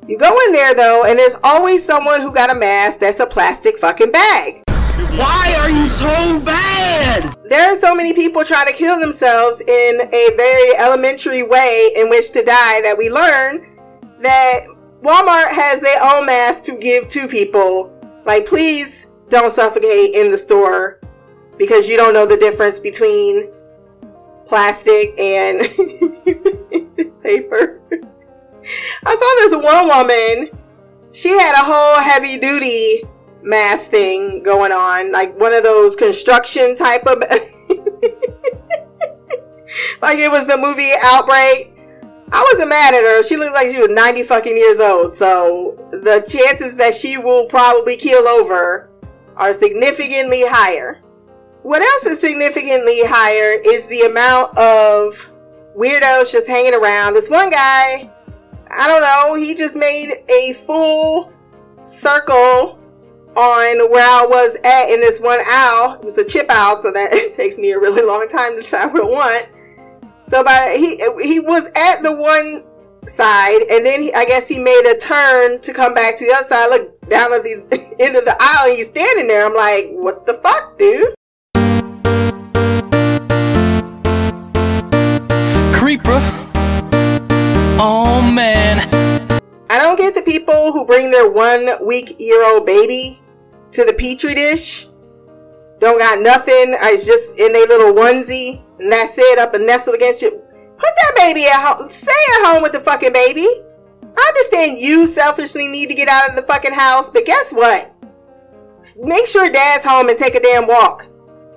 You 0.07 0.17
go 0.17 0.37
in 0.47 0.51
there 0.51 0.75
though, 0.75 1.05
and 1.05 1.17
there's 1.17 1.35
always 1.43 1.83
someone 1.83 2.21
who 2.21 2.33
got 2.33 2.51
a 2.51 2.55
mask 2.55 2.99
that's 2.99 3.19
a 3.19 3.25
plastic 3.25 3.77
fucking 3.77 4.11
bag. 4.11 4.64
Why 5.17 5.55
are 5.61 5.69
you 5.69 5.87
so 5.87 6.41
bad? 6.41 7.37
There 7.45 7.71
are 7.71 7.75
so 7.77 7.95
many 7.95 8.11
people 8.11 8.43
trying 8.43 8.67
to 8.67 8.73
kill 8.73 8.99
themselves 8.99 9.61
in 9.61 10.01
a 10.01 10.29
very 10.35 10.75
elementary 10.77 11.41
way 11.41 11.91
in 11.95 12.09
which 12.09 12.31
to 12.31 12.43
die 12.43 12.81
that 12.81 12.95
we 12.97 13.09
learn 13.09 13.65
that 14.19 14.65
Walmart 15.01 15.53
has 15.53 15.79
their 15.79 16.03
own 16.03 16.25
mask 16.25 16.65
to 16.65 16.77
give 16.77 17.07
to 17.09 17.29
people. 17.29 17.97
Like, 18.25 18.45
please 18.45 19.07
don't 19.29 19.49
suffocate 19.53 20.15
in 20.15 20.31
the 20.31 20.37
store 20.37 20.99
because 21.57 21.87
you 21.87 21.95
don't 21.95 22.13
know 22.13 22.25
the 22.25 22.35
difference 22.35 22.77
between 22.77 23.49
plastic 24.45 25.17
and 25.17 25.59
paper. 27.23 27.79
I 29.05 29.15
saw 29.15 29.59
this 29.59 29.63
one 29.63 29.87
woman, 29.87 30.49
she 31.13 31.29
had 31.29 31.53
a 31.53 31.63
whole 31.63 32.01
heavy 32.01 32.37
duty 32.37 33.03
mask 33.45 33.91
thing 33.91 34.43
going 34.43 34.71
on, 34.71 35.11
like 35.11 35.37
one 35.39 35.53
of 35.53 35.63
those 35.63 35.95
construction 35.95 36.75
type 36.75 37.05
of. 37.05 37.19
like 40.01 40.19
it 40.19 40.31
was 40.31 40.45
the 40.45 40.57
movie 40.57 40.91
Outbreak. 41.03 41.71
I 42.31 42.43
wasn't 42.51 42.69
mad 42.69 42.95
at 42.95 43.03
her. 43.03 43.23
She 43.23 43.37
looked 43.37 43.53
like 43.53 43.67
she 43.67 43.79
was 43.79 43.89
90 43.89 44.23
fucking 44.23 44.57
years 44.57 44.79
old. 44.79 45.15
So 45.15 45.77
the 45.91 46.25
chances 46.27 46.75
that 46.77 46.95
she 46.95 47.17
will 47.17 47.45
probably 47.45 47.97
keel 47.97 48.27
over 48.27 48.89
are 49.37 49.53
significantly 49.53 50.43
higher. 50.45 51.01
What 51.61 51.81
else 51.81 52.05
is 52.05 52.19
significantly 52.19 53.01
higher 53.05 53.59
is 53.65 53.87
the 53.87 54.01
amount 54.01 54.57
of 54.57 55.31
weirdos 55.77 56.31
just 56.31 56.47
hanging 56.47 56.73
around. 56.73 57.13
This 57.13 57.29
one 57.29 57.49
guy, 57.49 58.11
I 58.71 58.87
don't 58.87 59.01
know, 59.01 59.35
he 59.35 59.55
just 59.55 59.75
made 59.75 60.11
a 60.29 60.53
full 60.65 61.31
circle 61.85 62.79
on 63.35 63.91
where 63.91 64.05
I 64.05 64.25
was 64.25 64.55
at 64.63 64.89
in 64.89 64.99
this 64.99 65.19
one 65.19 65.39
owl. 65.45 65.95
It 65.95 66.03
was 66.03 66.17
a 66.17 66.25
chip 66.25 66.47
owl, 66.49 66.75
so 66.75 66.91
that 66.91 67.31
takes 67.33 67.57
me 67.57 67.71
a 67.71 67.79
really 67.79 68.01
long 68.01 68.27
time 68.27 68.51
to 68.51 68.57
decide 68.61 68.93
what 68.93 69.03
I 69.03 69.05
want. 69.05 69.49
So 70.23 70.43
by 70.43 70.75
he 70.77 70.97
he 71.21 71.39
was 71.39 71.65
at 71.75 72.01
the 72.01 72.15
one 72.15 72.63
side, 73.07 73.61
and 73.69 73.85
then 73.85 74.01
he, 74.01 74.13
I 74.13 74.25
guess 74.25 74.47
he 74.47 74.57
made 74.57 74.91
a 74.91 74.97
turn 74.97 75.59
to 75.61 75.73
come 75.73 75.93
back 75.93 76.17
to 76.17 76.25
the 76.25 76.33
other 76.33 76.43
side. 76.43 76.65
I 76.65 76.69
look 76.69 77.09
down 77.09 77.33
at 77.33 77.43
the 77.43 77.95
end 77.99 78.15
of 78.15 78.25
the 78.25 78.35
aisle, 78.39 78.69
and 78.69 78.77
he's 78.77 78.87
standing 78.87 79.27
there. 79.27 79.45
I'm 79.45 79.55
like, 79.55 79.91
what 79.91 80.25
the 80.25 80.35
fuck, 80.35 80.77
dude? 80.77 81.13
Creeper. 85.75 86.21
Oh 87.77 88.31
man. 88.33 88.89
I 89.69 89.77
don't 89.77 89.97
get 89.97 90.15
the 90.15 90.21
people 90.21 90.71
who 90.71 90.85
bring 90.85 91.11
their 91.11 91.29
one 91.29 91.85
week 91.85 92.15
year 92.19 92.45
old 92.45 92.65
baby 92.65 93.19
to 93.75 93.85
the 93.85 93.93
petri 93.93 94.33
dish. 94.33 94.87
Don't 95.79 95.99
got 95.99 96.21
nothing. 96.21 96.75
It's 96.81 97.05
just 97.05 97.37
in 97.37 97.55
a 97.55 97.65
little 97.67 97.93
onesie, 97.93 98.61
and 98.79 98.91
that's 98.91 99.17
it. 99.17 99.39
Up 99.39 99.53
and 99.53 99.65
nestled 99.65 99.95
against 99.95 100.21
you. 100.21 100.31
Put 100.31 100.89
that 101.01 101.13
baby 101.15 101.45
at 101.45 101.61
home. 101.61 101.89
Stay 101.89 102.11
at 102.11 102.53
home 102.53 102.63
with 102.63 102.71
the 102.71 102.79
fucking 102.79 103.13
baby. 103.13 103.47
I 104.17 104.25
understand 104.27 104.79
you 104.79 105.07
selfishly 105.07 105.67
need 105.67 105.89
to 105.89 105.95
get 105.95 106.07
out 106.07 106.29
of 106.29 106.35
the 106.35 106.41
fucking 106.43 106.73
house, 106.73 107.09
but 107.09 107.25
guess 107.25 107.51
what? 107.51 107.93
Make 108.97 109.27
sure 109.27 109.49
dad's 109.49 109.83
home 109.83 110.09
and 110.09 110.17
take 110.17 110.35
a 110.35 110.39
damn 110.39 110.67
walk. 110.67 111.07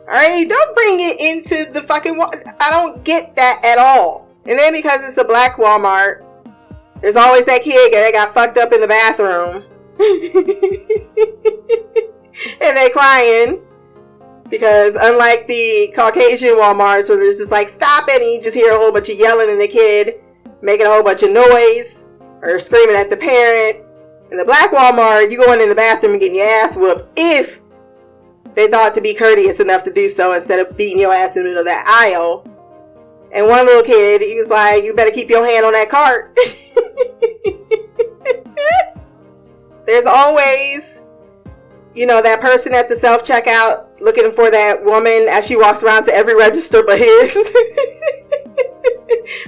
Alright? 0.09 0.49
Don't 0.49 0.75
bring 0.75 1.01
it 1.01 1.21
into 1.21 1.71
the 1.73 1.83
fucking 1.83 2.17
wa- 2.17 2.33
I 2.61 2.71
don't 2.71 3.05
get 3.05 3.37
that 3.37 3.61
at 3.65 3.79
all. 3.79 4.29
And 4.47 4.59
then 4.59 4.73
because 4.73 5.07
it's 5.07 5.19
a 5.19 5.25
black 5.25 5.57
Walmart, 5.57 6.25
there's 7.01 7.17
always 7.17 7.45
that 7.45 7.63
kid 7.63 7.93
that 7.93 8.13
got 8.13 8.35
fucked 8.35 8.59
up 8.59 8.73
in 8.73 8.81
the 8.81 8.89
bathroom. 8.89 9.65
and 12.61 12.77
they 12.77 12.91
crying 12.91 13.61
because 14.49 14.97
unlike 14.97 15.47
the 15.47 15.93
Caucasian 15.95 16.51
Walmarts 16.51 17.09
where 17.09 17.19
there's 17.19 17.39
just 17.39 17.53
like 17.53 17.69
stop 17.69 18.05
it 18.09 18.23
and 18.23 18.33
you 18.33 18.41
just 18.41 18.57
hear 18.57 18.73
a 18.73 18.79
whole 18.79 18.93
bunch 18.93 19.11
of 19.11 19.19
yelling 19.19 19.51
and 19.51 19.61
the 19.61 19.69
kid 19.69 20.21
making 20.63 20.87
a 20.87 20.91
whole 20.91 21.03
bunch 21.03 21.23
of 21.23 21.31
noise 21.31 22.05
or 22.43 22.59
screaming 22.59 22.97
at 22.97 23.11
the 23.11 23.17
parent. 23.17 23.85
In 24.31 24.37
the 24.37 24.45
black 24.45 24.71
Walmart, 24.71 25.31
you 25.31 25.39
going 25.39 25.61
in 25.61 25.69
the 25.69 25.75
bathroom 25.75 26.13
and 26.13 26.21
getting 26.21 26.37
your 26.37 26.47
ass 26.47 26.77
whooped 26.77 27.09
if 27.17 27.61
they 28.55 28.69
thought 28.69 28.95
to 28.95 29.01
be 29.01 29.15
courteous 29.15 29.61
enough 29.61 29.83
to 29.85 29.93
do 29.93 30.09
so 30.09 30.35
instead 30.35 30.59
of 30.59 30.77
beating 30.77 31.01
your 31.01 31.13
ass 31.13 31.37
in 31.37 31.45
the 31.45 31.49
middle 31.49 31.61
of 31.61 31.67
that 31.67 31.85
aisle. 31.87 32.45
And 33.33 33.47
one 33.47 33.67
little 33.67 33.83
kid, 33.83 34.21
he 34.21 34.37
was 34.37 34.51
like, 34.51 34.85
You 34.85 34.95
better 34.95 35.11
keep 35.11 35.31
your 35.31 35.47
hand 35.47 35.65
on 35.65 35.73
that 35.73 35.89
cart. 35.91 36.37
There's 39.87 40.07
always, 40.07 41.01
you 41.99 42.07
know, 42.07 42.23
that 42.23 42.41
person 42.41 42.73
at 42.75 42.89
the 42.89 42.95
self 42.95 43.25
checkout 43.25 44.01
looking 44.01 44.31
for 44.31 44.51
that 44.53 44.85
woman 44.85 45.27
as 45.29 45.45
she 45.47 45.57
walks 45.57 45.83
around 45.83 46.05
to 46.05 46.15
every 46.15 46.37
register 46.37 46.85
but 46.85 46.97
his. 46.99 47.35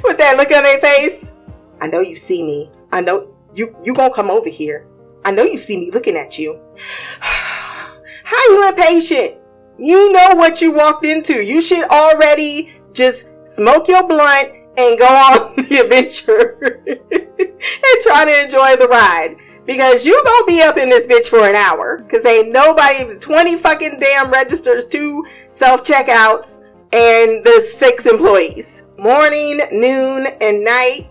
With 0.03 0.19
that 0.19 0.37
look 0.37 0.51
on 0.51 0.65
their 0.65 0.81
face. 0.81 1.33
I 1.81 1.87
know 1.87 2.01
you 2.01 2.17
see 2.17 2.43
me. 2.43 2.73
I 2.91 3.03
know 3.03 3.33
you 3.55 3.77
you 3.85 3.95
gonna 3.95 4.13
come 4.13 4.31
over 4.31 4.49
here. 4.49 4.89
I 5.25 5.31
know 5.31 5.45
you 5.45 5.59
see 5.59 5.79
me 5.79 5.93
looking 5.93 6.17
at 6.17 6.39
you. 6.39 6.61
How 7.21 8.45
you 8.49 8.69
impatient? 8.69 9.37
You 9.79 10.13
know 10.13 10.35
what 10.35 10.61
you 10.61 10.73
walked 10.73 11.05
into. 11.05 11.45
You 11.45 11.61
should 11.61 11.85
already 11.85 12.75
just 12.93 13.27
smoke 13.45 13.87
your 13.87 14.07
blunt 14.09 14.49
and 14.77 14.99
go 14.99 15.07
on 15.09 15.55
the 15.57 15.79
adventure 15.85 16.83
and 16.87 18.01
try 18.03 18.25
to 18.25 18.45
enjoy 18.45 18.77
the 18.77 18.89
ride. 18.89 19.37
Because 19.71 20.05
you 20.05 20.21
gonna 20.27 20.47
be 20.47 20.61
up 20.63 20.79
in 20.79 20.89
this 20.89 21.07
bitch 21.07 21.29
for 21.29 21.47
an 21.47 21.55
hour. 21.55 22.03
Cause 22.11 22.25
ain't 22.25 22.51
nobody 22.51 23.17
20 23.17 23.57
fucking 23.57 24.01
damn 24.01 24.29
registers, 24.29 24.85
two 24.85 25.25
self-checkouts, 25.49 26.65
and 26.93 27.45
the 27.45 27.61
six 27.61 28.07
employees. 28.07 28.83
Morning, 28.99 29.61
noon, 29.71 30.27
and 30.41 30.65
night. 30.65 31.09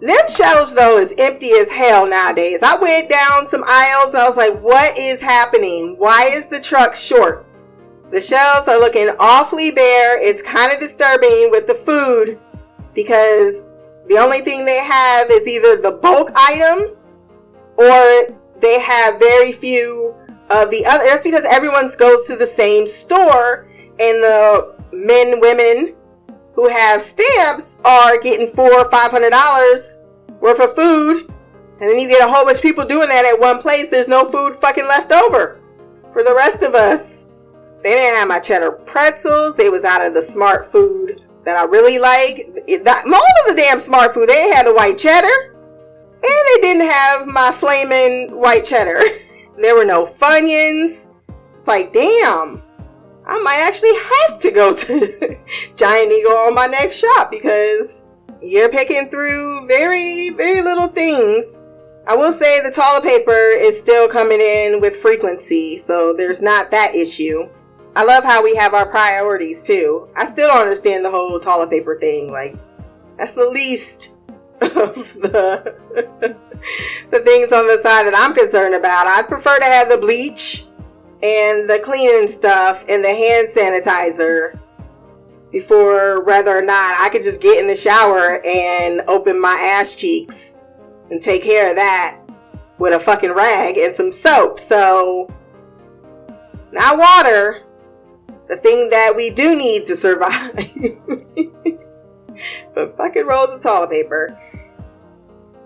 Them 0.00 0.30
shelves 0.30 0.72
though 0.72 0.96
is 0.96 1.12
empty 1.18 1.50
as 1.50 1.70
hell 1.70 2.06
nowadays. 2.06 2.62
I 2.62 2.80
went 2.80 3.10
down 3.10 3.46
some 3.46 3.64
aisles 3.66 4.14
and 4.14 4.22
I 4.22 4.26
was 4.26 4.38
like, 4.38 4.58
what 4.62 4.96
is 4.96 5.20
happening? 5.20 5.96
Why 5.98 6.30
is 6.32 6.46
the 6.46 6.58
truck 6.58 6.96
short? 6.96 7.44
The 8.10 8.22
shelves 8.22 8.66
are 8.66 8.80
looking 8.80 9.10
awfully 9.18 9.72
bare. 9.72 10.18
It's 10.24 10.40
kind 10.40 10.72
of 10.72 10.80
disturbing 10.80 11.50
with 11.50 11.66
the 11.66 11.74
food 11.74 12.40
because 12.94 13.64
the 14.08 14.16
only 14.16 14.40
thing 14.40 14.64
they 14.64 14.82
have 14.82 15.28
is 15.30 15.46
either 15.46 15.82
the 15.82 15.98
bulk 16.00 16.30
item 16.34 16.96
or 17.80 18.36
they 18.60 18.80
have 18.80 19.18
very 19.18 19.52
few 19.52 20.14
of 20.50 20.70
the 20.70 20.84
other. 20.86 21.04
That's 21.04 21.22
because 21.22 21.46
everyone 21.50 21.88
goes 21.98 22.26
to 22.26 22.36
the 22.36 22.46
same 22.46 22.86
store 22.86 23.66
and 23.98 24.22
the 24.22 24.76
men, 24.92 25.40
women 25.40 25.94
who 26.54 26.68
have 26.68 27.00
stamps 27.00 27.78
are 27.84 28.20
getting 28.20 28.48
four 28.48 28.72
or 28.72 28.90
five 28.90 29.10
hundred 29.10 29.30
dollars 29.30 29.96
worth 30.40 30.60
of 30.60 30.74
food 30.74 31.28
And 31.80 31.88
then 31.88 31.98
you 31.98 32.08
get 32.08 32.26
a 32.26 32.30
whole 32.30 32.44
bunch 32.44 32.58
of 32.58 32.62
people 32.62 32.84
doing 32.84 33.08
that 33.08 33.24
at 33.24 33.40
one 33.40 33.58
place. 33.60 33.88
There's 33.88 34.08
no 34.08 34.26
food 34.26 34.54
fucking 34.56 34.86
left 34.86 35.12
over 35.12 35.60
for 36.12 36.22
the 36.22 36.34
rest 36.34 36.62
of 36.62 36.74
us. 36.74 37.24
They 37.82 37.94
didn't 37.94 38.18
have 38.18 38.28
my 38.28 38.38
cheddar 38.38 38.72
pretzels. 38.72 39.56
They 39.56 39.70
was 39.70 39.84
out 39.84 40.04
of 40.06 40.12
the 40.12 40.20
Smartfood 40.20 41.24
that 41.44 41.56
I 41.56 41.64
really 41.64 41.98
like. 41.98 42.64
It, 42.68 42.84
that, 42.84 43.06
all 43.06 43.50
of 43.50 43.56
the 43.56 43.62
damn 43.62 43.78
Smartfood. 43.78 44.26
They 44.26 44.34
didn't 44.34 44.56
the 44.66 44.74
white 44.74 44.98
cheddar. 44.98 45.56
And 46.22 46.46
they 46.48 46.60
didn't 46.60 46.90
have 46.90 47.26
my 47.26 47.52
flaming 47.52 48.36
white 48.36 48.64
cheddar. 48.64 49.00
there 49.56 49.74
were 49.74 49.84
no 49.84 50.04
Funyuns. 50.04 51.08
It's 51.54 51.66
like, 51.66 51.92
damn. 51.92 52.62
I 53.26 53.38
might 53.38 53.64
actually 53.66 53.94
have 53.94 54.40
to 54.40 54.50
go 54.50 54.74
to 54.74 55.38
Giant 55.76 56.12
Eagle 56.12 56.32
on 56.32 56.54
my 56.54 56.66
next 56.66 56.98
shop 56.98 57.30
because 57.30 58.02
you're 58.42 58.70
picking 58.70 59.08
through 59.08 59.66
very, 59.66 60.30
very 60.30 60.62
little 60.62 60.88
things. 60.88 61.64
I 62.06 62.16
will 62.16 62.32
say 62.32 62.60
the 62.60 62.72
toilet 62.72 63.04
paper 63.04 63.38
is 63.38 63.78
still 63.78 64.08
coming 64.08 64.40
in 64.40 64.80
with 64.80 64.96
frequency, 64.96 65.78
so 65.78 66.12
there's 66.12 66.42
not 66.42 66.70
that 66.70 66.94
issue. 66.94 67.48
I 67.94 68.04
love 68.04 68.24
how 68.24 68.42
we 68.42 68.56
have 68.56 68.74
our 68.74 68.86
priorities 68.86 69.62
too. 69.62 70.08
I 70.16 70.24
still 70.24 70.48
don't 70.48 70.62
understand 70.62 71.04
the 71.04 71.10
whole 71.10 71.38
toilet 71.38 71.70
paper 71.70 71.96
thing. 71.98 72.30
Like, 72.32 72.56
that's 73.16 73.34
the 73.34 73.48
least 73.48 74.14
of 74.60 75.14
the 75.22 76.36
the 77.10 77.20
things 77.20 77.52
on 77.52 77.66
the 77.66 77.78
side 77.82 78.06
that 78.06 78.14
I'm 78.16 78.34
concerned 78.34 78.74
about. 78.74 79.06
I'd 79.06 79.28
prefer 79.28 79.58
to 79.58 79.64
have 79.64 79.88
the 79.88 79.98
bleach 79.98 80.66
and 81.22 81.68
the 81.68 81.80
cleaning 81.84 82.28
stuff 82.28 82.84
and 82.88 83.04
the 83.04 83.08
hand 83.08 83.48
sanitizer 83.48 84.58
before 85.50 86.24
whether 86.24 86.56
or 86.56 86.62
not 86.62 86.98
I 87.00 87.08
could 87.10 87.22
just 87.22 87.42
get 87.42 87.60
in 87.60 87.66
the 87.66 87.76
shower 87.76 88.40
and 88.46 89.02
open 89.08 89.40
my 89.40 89.76
ass 89.78 89.94
cheeks 89.94 90.58
and 91.10 91.22
take 91.22 91.42
care 91.42 91.70
of 91.70 91.76
that 91.76 92.20
with 92.78 92.94
a 92.94 93.00
fucking 93.00 93.32
rag 93.32 93.76
and 93.76 93.94
some 93.94 94.12
soap. 94.12 94.58
So, 94.58 95.28
not 96.72 96.98
water, 96.98 97.62
the 98.48 98.56
thing 98.56 98.88
that 98.90 99.12
we 99.14 99.30
do 99.30 99.56
need 99.56 99.86
to 99.86 99.96
survive. 99.96 100.54
but 102.74 102.96
fucking 102.96 103.26
rolls 103.26 103.50
of 103.50 103.62
toilet 103.62 103.90
paper. 103.90 104.40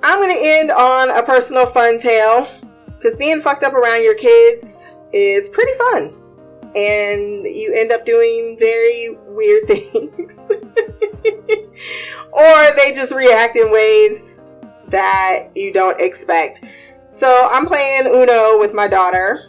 I'm 0.07 0.21
gonna 0.21 0.35
end 0.39 0.71
on 0.71 1.09
a 1.09 1.23
personal 1.23 1.65
fun 1.65 1.99
tale 1.99 2.47
because 2.99 3.17
being 3.17 3.41
fucked 3.41 3.63
up 3.63 3.73
around 3.73 4.05
your 4.05 4.15
kids 4.15 4.87
is 5.15 5.49
pretty 5.49 5.73
fun. 5.79 6.15
And 6.77 7.47
you 7.47 7.73
end 7.75 7.91
up 7.91 8.05
doing 8.05 8.59
very 8.59 9.17
weird 9.29 9.65
things. 9.67 10.51
or 12.33 12.75
they 12.77 12.93
just 12.93 13.15
react 13.15 13.57
in 13.57 13.73
ways 13.73 14.45
that 14.89 15.49
you 15.55 15.73
don't 15.73 15.99
expect. 15.99 16.63
So 17.09 17.49
I'm 17.51 17.65
playing 17.65 18.07
Uno 18.07 18.59
with 18.59 18.75
my 18.75 18.89
daughter, 18.89 19.47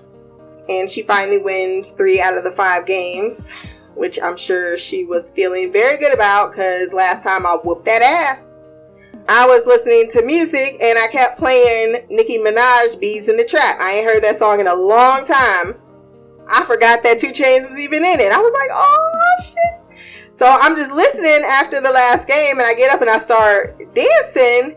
and 0.70 0.89
she 0.89 1.02
finally 1.02 1.41
wins 1.41 1.91
three 1.91 2.22
out 2.22 2.38
of 2.38 2.46
the 2.46 2.52
five 2.52 2.86
games, 2.86 3.52
which 3.96 4.22
I'm 4.22 4.38
sure 4.38 4.78
she 4.78 5.04
was 5.04 5.32
feeling 5.32 5.74
very 5.74 5.98
good 5.98 6.13
about 6.13 6.52
because 6.52 6.94
last 6.94 7.24
time 7.24 7.46
I 7.46 7.58
whooped 7.62 7.84
that 7.86 8.02
ass. 8.02 8.62
I 9.28 9.48
was 9.48 9.66
listening 9.66 10.08
to 10.12 10.22
music 10.22 10.78
and 10.82 11.00
I 11.00 11.08
kept 11.08 11.40
playing 11.40 12.06
Nicki 12.10 12.38
Minaj 12.38 13.00
"Beez 13.02 13.28
in 13.28 13.38
the 13.38 13.44
Trap. 13.44 13.80
I 13.80 13.94
ain't 13.94 14.06
heard 14.06 14.24
that 14.24 14.36
song 14.36 14.60
in 14.60 14.68
a 14.68 14.76
long 14.76 15.26
time. 15.26 15.76
I 16.48 16.64
forgot 16.64 17.02
that 17.02 17.18
2 17.18 17.32
Chainz 17.32 17.68
was 17.68 17.80
even 17.80 18.06
in 18.06 18.20
it. 18.20 18.32
I 18.32 18.38
was 18.38 18.54
like, 18.54 18.70
oh 18.72 19.36
shit. 19.44 20.36
So 20.36 20.46
I'm 20.48 20.76
just 20.76 20.92
listening 20.92 21.44
after 21.48 21.82
the 21.82 21.92
last 21.92 22.28
game 22.28 22.60
and 22.60 22.68
I 22.68 22.76
get 22.76 22.92
up 22.92 23.02
and 23.02 23.10
I 23.10 23.18
start 23.18 23.80
dancing. 23.96 24.76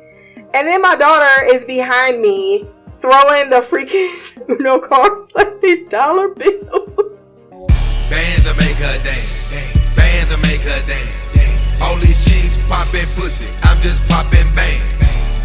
And 0.54 0.66
then 0.66 0.80
my 0.80 0.96
daughter 0.96 1.44
is 1.52 1.66
behind 1.66 2.22
me 2.22 2.66
throwing 2.96 3.50
the 3.50 3.60
freaking 3.60 4.48
Uno 4.60 4.80
cards 4.80 5.30
like 5.34 5.60
they 5.60 5.84
dollar 5.84 6.28
bills. 6.28 7.34
Bands 8.08 8.48
will 8.48 8.56
make 8.56 8.76
her 8.76 8.96
dance. 9.04 9.94
Bands 9.94 10.30
will 10.30 10.40
make 10.40 10.60
her 10.60 10.86
dance. 10.86 11.27
All 11.82 11.96
these 11.98 12.18
chicks 12.22 12.56
popping 12.68 13.08
pussy. 13.14 13.48
I'm 13.68 13.80
just 13.80 14.06
popping 14.08 14.48
bang. 14.54 14.80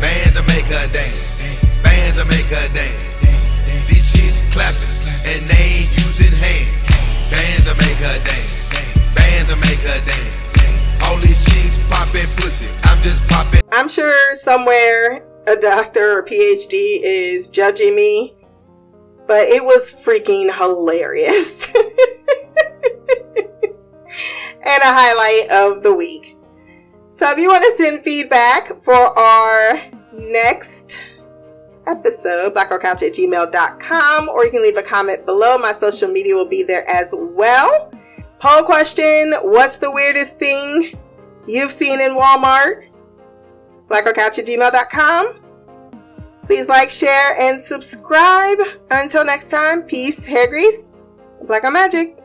Bands 0.02 0.36
will 0.36 0.48
make 0.50 0.67
her 0.69 0.88
dance. 0.91 1.82
Bands 1.84 2.17
will 2.17 2.30
make 2.30 2.50
her 2.50 2.67
dance. 2.74 3.88
These 3.89 4.08
chicks 4.12 4.41
clapping 4.54 4.93
and 5.26 5.41
they 5.48 5.88
ain't 5.88 5.91
using 6.04 6.34
hands. 6.34 7.32
Bands 7.32 7.65
will 7.69 7.80
make 7.80 8.00
her 8.04 8.17
dance. 8.24 9.15
Bands 9.15 9.48
will 9.50 9.62
make 9.63 9.82
her 9.88 10.00
dance. 10.04 11.02
All 11.04 11.17
these 11.19 11.39
chicks 11.46 11.78
popping 11.89 12.30
pussy. 12.36 12.69
I'm 12.89 13.02
just 13.02 13.28
popping. 13.30 13.62
I'm 13.72 13.88
sure 13.88 14.36
somewhere 14.36 15.26
a 15.48 15.56
doctor 15.56 16.19
or 16.19 16.24
PhD 16.24 17.00
is 17.04 17.50
judging 17.50 17.96
me, 17.96 18.36
but 19.28 19.48
it 19.48 19.63
was 19.63 19.91
freaking 19.91 20.54
hilarious. 20.54 21.72
and 24.65 24.82
a 24.82 24.93
highlight 24.93 25.49
of 25.52 25.84
the 25.84 25.93
week. 25.93 26.38
So 27.10 27.32
if 27.32 27.38
you 27.38 27.49
want 27.49 27.63
to 27.63 27.84
send 27.84 28.04
feedback 28.04 28.80
for 28.80 28.95
our 28.95 29.80
next 30.13 30.99
episode, 31.86 32.54
blackoutcouch 32.54 33.04
at 33.04 33.13
gmail.com, 33.13 34.30
or 34.30 34.45
you 34.45 34.52
can 34.52 34.63
leave 34.63 34.78
a 34.78 34.84
comment 34.84 35.26
below. 35.26 35.58
My 35.58 35.73
social 35.73 36.10
media 36.10 36.36
will 36.36 36.47
be 36.47 36.63
there 36.63 36.89
as 36.89 37.13
well. 37.15 37.91
Poll 38.39 38.63
question 38.63 39.34
What's 39.41 39.78
the 39.78 39.91
weirdest 39.91 40.39
thing 40.39 40.97
you've 41.47 41.71
seen 41.71 42.02
in 42.02 42.12
Walmart? 42.12 42.89
blackoutcouch 43.88 44.39
at 44.39 44.45
gmail.com. 44.45 45.39
Please 46.45 46.67
like, 46.67 46.89
share, 46.89 47.39
and 47.39 47.62
subscribe. 47.62 48.58
Until 48.91 49.23
next 49.23 49.49
time, 49.49 49.84
peace, 49.84 50.26
hair 50.26 50.47
grease, 50.47 50.91
black 51.45 51.63
on 51.63 51.73
magic. 51.73 52.23